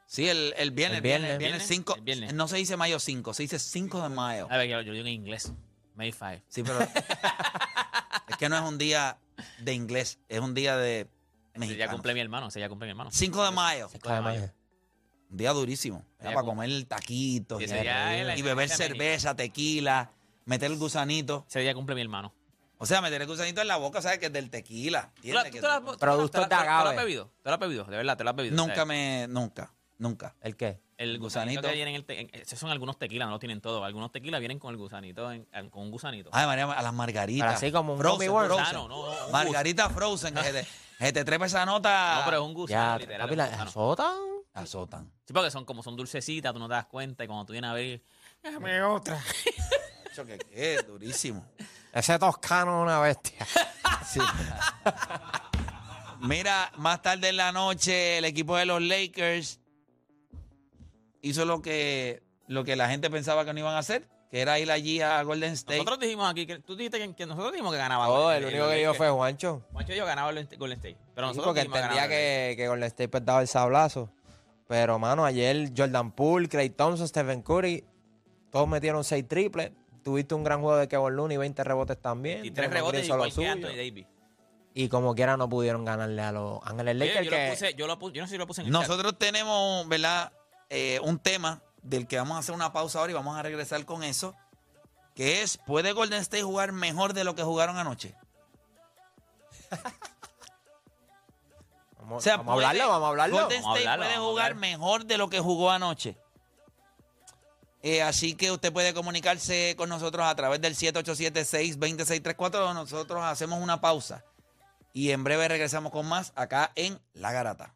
Sí, 0.06 0.28
el, 0.28 0.54
el 0.56 0.70
viernes. 0.70 0.98
El 0.98 1.02
viernes. 1.02 1.30
el 1.32 1.38
viernes 1.38 1.66
5. 1.66 1.94
El 1.96 2.00
viernes. 2.02 2.34
No 2.34 2.48
se 2.48 2.56
dice 2.56 2.76
mayo 2.76 2.98
5, 2.98 3.34
se 3.34 3.42
dice 3.44 3.58
5 3.58 4.02
de 4.02 4.08
mayo. 4.08 4.48
A 4.50 4.56
ver, 4.56 4.68
yo, 4.68 4.80
yo 4.80 4.92
digo 4.92 5.06
en 5.06 5.12
inglés. 5.12 5.52
May 5.94 6.12
5. 6.12 6.42
Sí, 6.48 6.62
pero. 6.62 6.80
es 8.28 8.36
que 8.38 8.48
no 8.48 8.56
es 8.56 8.62
un 8.62 8.78
día 8.78 9.18
de 9.58 9.72
inglés, 9.74 10.18
es 10.28 10.40
un 10.40 10.54
día 10.54 10.76
de 10.76 11.08
Ese 11.56 11.64
ya 11.64 11.68
mexicano. 11.68 11.92
cumple 11.92 12.14
mi 12.14 12.20
hermano. 12.20 12.48
Ese 12.48 12.60
ya 12.60 12.68
cumple 12.68 12.86
mi 12.86 12.90
hermano. 12.90 13.10
5 13.12 13.44
de 13.44 13.50
mayo. 13.50 13.88
Cinco 13.90 14.10
de 14.12 14.20
mayo. 14.20 14.50
Un 15.30 15.36
día 15.36 15.52
durísimo. 15.52 16.04
Era 16.20 16.32
para 16.32 16.46
comer 16.46 16.84
taquitos 16.84 17.60
Y 17.60 17.64
y, 17.64 18.42
beber 18.42 18.68
cerveza, 18.68 19.34
tequila, 19.34 20.12
meter 20.44 20.70
el 20.70 20.78
gusanito. 20.78 21.44
Ese 21.48 21.60
día 21.60 21.74
cumple 21.74 21.94
mi 21.94 22.00
hermano. 22.02 22.32
O 22.78 22.86
sea, 22.86 23.00
meter 23.00 23.22
el 23.22 23.26
gusanito 23.26 23.60
en 23.62 23.68
la 23.68 23.76
boca, 23.76 24.02
¿sabes? 24.02 24.18
Que 24.18 24.26
es 24.26 24.32
del 24.32 24.50
tequila. 24.50 25.10
¿Tú 25.20 25.28
la- 25.32 25.42
¿Entiendes? 25.46 25.50
tú 25.50 25.56
Que 25.56 25.60
te 25.60 25.66
la- 25.66 25.80
tú- 25.80 25.86
tú 25.86 25.96
te 25.96 26.06
la- 26.06 26.12
Productos 26.12 26.40
de 26.42 26.48
te 26.48 26.54
la 26.54 26.60
has 26.60 26.68
agave. 26.68 26.96
bebido? 26.96 27.32
¿Te 27.42 27.48
lo 27.48 27.54
has 27.54 27.60
bebido? 27.60 27.84
De 27.84 27.96
verdad, 27.96 28.16
te 28.18 28.24
lo 28.24 28.30
has 28.30 28.36
bebido. 28.36 28.54
Nunca 28.56 28.74
¿sabes? 28.74 28.86
me. 28.88 29.26
Nunca. 29.28 29.72
Nunca. 29.98 30.36
¿El 30.42 30.56
qué? 30.56 30.78
El 30.98 31.18
Gusanito. 31.18 31.60
gusanito, 31.60 31.68
que 31.68 31.74
viene 31.74 31.90
en 31.90 31.96
el 31.96 32.04
te- 32.04 32.20
en- 32.20 32.30
esos 32.32 32.58
son 32.58 32.70
algunos 32.70 32.98
tequilas, 32.98 33.26
no 33.28 33.32
lo 33.32 33.38
tienen 33.38 33.60
todos. 33.62 33.82
Algunos 33.84 34.12
tequilas 34.12 34.40
vienen 34.40 34.58
con 34.58 34.70
el 34.72 34.76
gusanito, 34.78 35.30
en- 35.32 35.46
en- 35.52 35.70
con 35.70 35.82
un 35.84 35.90
gusanito. 35.90 36.30
Ay, 36.32 36.46
María, 36.46 36.64
a 36.70 36.82
las 36.82 36.92
margaritas. 36.94 37.54
Así 37.56 37.72
como 37.72 37.94
un 37.94 37.98
frozen, 37.98 38.28
frozen. 38.30 38.58
Gusano, 38.58 38.88
no, 38.88 39.06
no, 39.06 39.26
un 39.26 39.32
Margarita 39.32 39.88
frozen, 39.90 40.34
se 40.98 41.12
te, 41.12 41.24
trepa 41.24 41.46
esa 41.46 41.64
nota. 41.66 42.16
No, 42.20 42.24
pero 42.24 42.36
es 42.38 42.42
un 42.42 42.54
gusano, 42.54 42.92
Ya, 42.94 42.98
literal. 42.98 43.26
papi, 43.26 43.36
la 43.36 43.44
un 43.44 43.50
gusano. 43.50 43.68
azotan. 43.68 44.16
Azotan. 44.54 45.12
Sí, 45.26 45.32
porque 45.32 45.50
son 45.50 45.64
como 45.64 45.82
son 45.82 45.96
dulcecitas, 45.96 46.52
tú 46.52 46.58
no 46.58 46.68
te 46.68 46.74
das 46.74 46.86
cuenta 46.86 47.24
y 47.24 47.26
cuando 47.26 47.44
tú 47.44 47.52
vienes 47.52 47.70
a 47.70 47.74
ver, 47.74 48.02
déjame 48.42 48.82
otra. 48.82 49.20
Que 50.16 50.38
es 50.76 50.86
durísimo. 50.86 51.46
Ese 51.92 52.18
toscano 52.18 52.78
es 52.78 52.82
una 52.84 53.00
bestia. 53.00 53.46
Sí. 54.06 54.20
Mira, 56.20 56.72
más 56.76 57.02
tarde 57.02 57.28
en 57.28 57.36
la 57.36 57.52
noche, 57.52 58.18
el 58.18 58.24
equipo 58.24 58.56
de 58.56 58.64
los 58.66 58.80
Lakers 58.80 59.60
hizo 61.22 61.44
lo 61.44 61.60
que, 61.60 62.22
lo 62.46 62.64
que 62.64 62.76
la 62.76 62.88
gente 62.88 63.10
pensaba 63.10 63.44
que 63.44 63.52
no 63.52 63.58
iban 63.60 63.74
a 63.74 63.78
hacer, 63.78 64.08
que 64.30 64.40
era 64.40 64.58
ir 64.58 64.70
allí 64.70 65.00
a 65.00 65.22
Golden 65.22 65.52
State. 65.52 65.78
Nosotros 65.78 66.00
dijimos 66.00 66.30
aquí, 66.30 66.46
que, 66.46 66.58
tú 66.58 66.76
dijiste 66.76 66.98
que, 66.98 67.14
que 67.14 67.26
nosotros 67.26 67.52
dijimos 67.52 67.72
que 67.72 67.78
ganaba. 67.78 68.08
Oh, 68.08 68.24
Golden 68.24 68.36
el 68.36 68.44
State, 68.44 68.56
único 68.56 68.70
que 68.70 68.78
dijo 68.78 68.94
fue 68.94 69.10
Juancho. 69.10 69.62
Juancho 69.72 69.92
dijo 69.92 70.06
ganaba 70.06 70.28
Golden 70.28 70.48
Golden 70.58 70.78
State. 70.78 70.96
Pero 71.14 71.26
Sí, 71.28 71.36
nosotros 71.36 71.54
porque 71.54 71.60
entendía 71.60 72.08
que, 72.08 72.54
que 72.56 72.68
Golden 72.68 72.86
State 72.86 73.08
pues 73.08 73.24
daba 73.24 73.40
el 73.40 73.48
sablazo. 73.48 74.10
Pero, 74.68 74.98
mano, 74.98 75.24
ayer 75.24 75.70
Jordan 75.76 76.10
Poole, 76.10 76.48
Clay 76.48 76.70
Thompson, 76.70 77.06
Stephen 77.06 77.42
Curry, 77.42 77.84
todos 78.50 78.66
metieron 78.68 79.04
seis 79.04 79.26
triples. 79.28 79.70
Tuviste 80.02 80.34
un 80.34 80.44
gran 80.44 80.60
juego 80.60 80.76
de 80.76 80.88
Kevin 80.88 81.16
Looney, 81.16 81.36
20 81.36 81.64
rebotes 81.64 82.00
también. 82.00 82.44
Y 82.44 82.50
tres 82.50 82.70
rebotes 82.70 83.06
suyo. 83.06 83.50
Anthony 83.50 83.76
Davis. 83.76 84.06
Y 84.74 84.88
como 84.88 85.14
quiera 85.14 85.36
no 85.36 85.48
pudieron 85.48 85.84
ganarle 85.84 86.20
a 86.20 86.32
los 86.32 86.60
Ángeles 86.64 86.96
Lakers. 86.96 87.24
yo, 87.24 87.30
que 87.30 87.44
lo 87.44 87.50
puse, 87.50 87.74
yo, 87.74 87.86
lo 87.86 87.98
puse, 87.98 88.14
yo 88.14 88.22
no 88.22 88.26
sé 88.28 88.32
si 88.32 88.38
lo 88.38 88.46
puse 88.46 88.60
en 88.60 88.66
el 88.66 88.72
chat. 88.72 88.82
Nosotros 88.82 89.18
tenemos, 89.18 89.88
¿verdad? 89.88 90.32
Eh, 90.68 91.00
un 91.02 91.18
tema 91.18 91.62
del 91.86 92.06
que 92.06 92.18
vamos 92.18 92.36
a 92.36 92.40
hacer 92.40 92.54
una 92.54 92.72
pausa 92.72 92.98
ahora 92.98 93.12
y 93.12 93.14
vamos 93.14 93.36
a 93.38 93.42
regresar 93.42 93.84
con 93.84 94.02
eso, 94.02 94.34
que 95.14 95.42
es, 95.42 95.58
¿puede 95.58 95.92
Golden 95.92 96.20
State 96.20 96.42
jugar 96.42 96.72
mejor 96.72 97.12
de 97.12 97.24
lo 97.24 97.34
que 97.34 97.42
jugaron 97.42 97.78
anoche? 97.78 98.14
Vamos, 101.98 102.18
O 102.18 102.22
sea, 102.22 102.36
vamos 102.36 102.52
a 102.52 102.54
hablarlo, 102.54 102.88
vamos 102.88 103.04
a 103.04 103.08
hablarlo. 103.08 103.36
Golden 103.36 103.58
State 103.58 103.88
hablarlo, 103.88 104.04
puede 104.04 104.18
jugar 104.18 104.54
mejor 104.54 105.06
de 105.06 105.18
lo 105.18 105.28
que 105.28 105.40
jugó 105.40 105.72
anoche. 105.72 106.16
Eh, 107.82 108.00
así 108.02 108.34
que 108.34 108.52
usted 108.52 108.72
puede 108.72 108.94
comunicarse 108.94 109.74
con 109.76 109.88
nosotros 109.88 110.24
a 110.24 110.34
través 110.36 110.60
del 110.60 110.76
787-626-342. 110.76 112.74
Nosotros 112.74 113.22
hacemos 113.24 113.60
una 113.60 113.80
pausa 113.80 114.24
y 114.92 115.10
en 115.10 115.24
breve 115.24 115.46
regresamos 115.48 115.92
con 115.92 116.06
más 116.06 116.32
acá 116.36 116.72
en 116.74 117.00
La 117.12 117.30
Garata. 117.30 117.75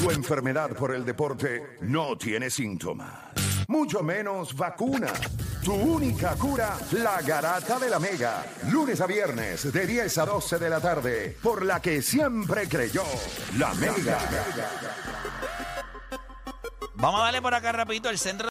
Tu 0.00 0.10
enfermedad 0.10 0.70
por 0.70 0.94
el 0.94 1.04
deporte 1.04 1.78
no 1.80 2.16
tiene 2.16 2.50
síntomas, 2.50 3.12
mucho 3.66 4.02
menos 4.02 4.54
vacuna. 4.56 5.12
Tu 5.64 5.74
única 5.74 6.34
cura, 6.36 6.78
la 6.92 7.20
garata 7.20 7.78
de 7.78 7.90
la 7.90 7.98
mega. 7.98 8.44
Lunes 8.70 9.00
a 9.00 9.06
viernes 9.06 9.72
de 9.72 9.86
10 9.86 10.18
a 10.18 10.26
12 10.26 10.58
de 10.58 10.70
la 10.70 10.80
tarde, 10.80 11.36
por 11.42 11.64
la 11.64 11.82
que 11.82 12.00
siempre 12.00 12.68
creyó, 12.68 13.02
la 13.58 13.74
mega. 13.74 14.18
Vamos 16.94 17.20
a 17.20 17.24
darle 17.24 17.42
por 17.42 17.54
acá 17.54 17.72
rapidito 17.72 18.08
el 18.08 18.18
centro 18.18 18.46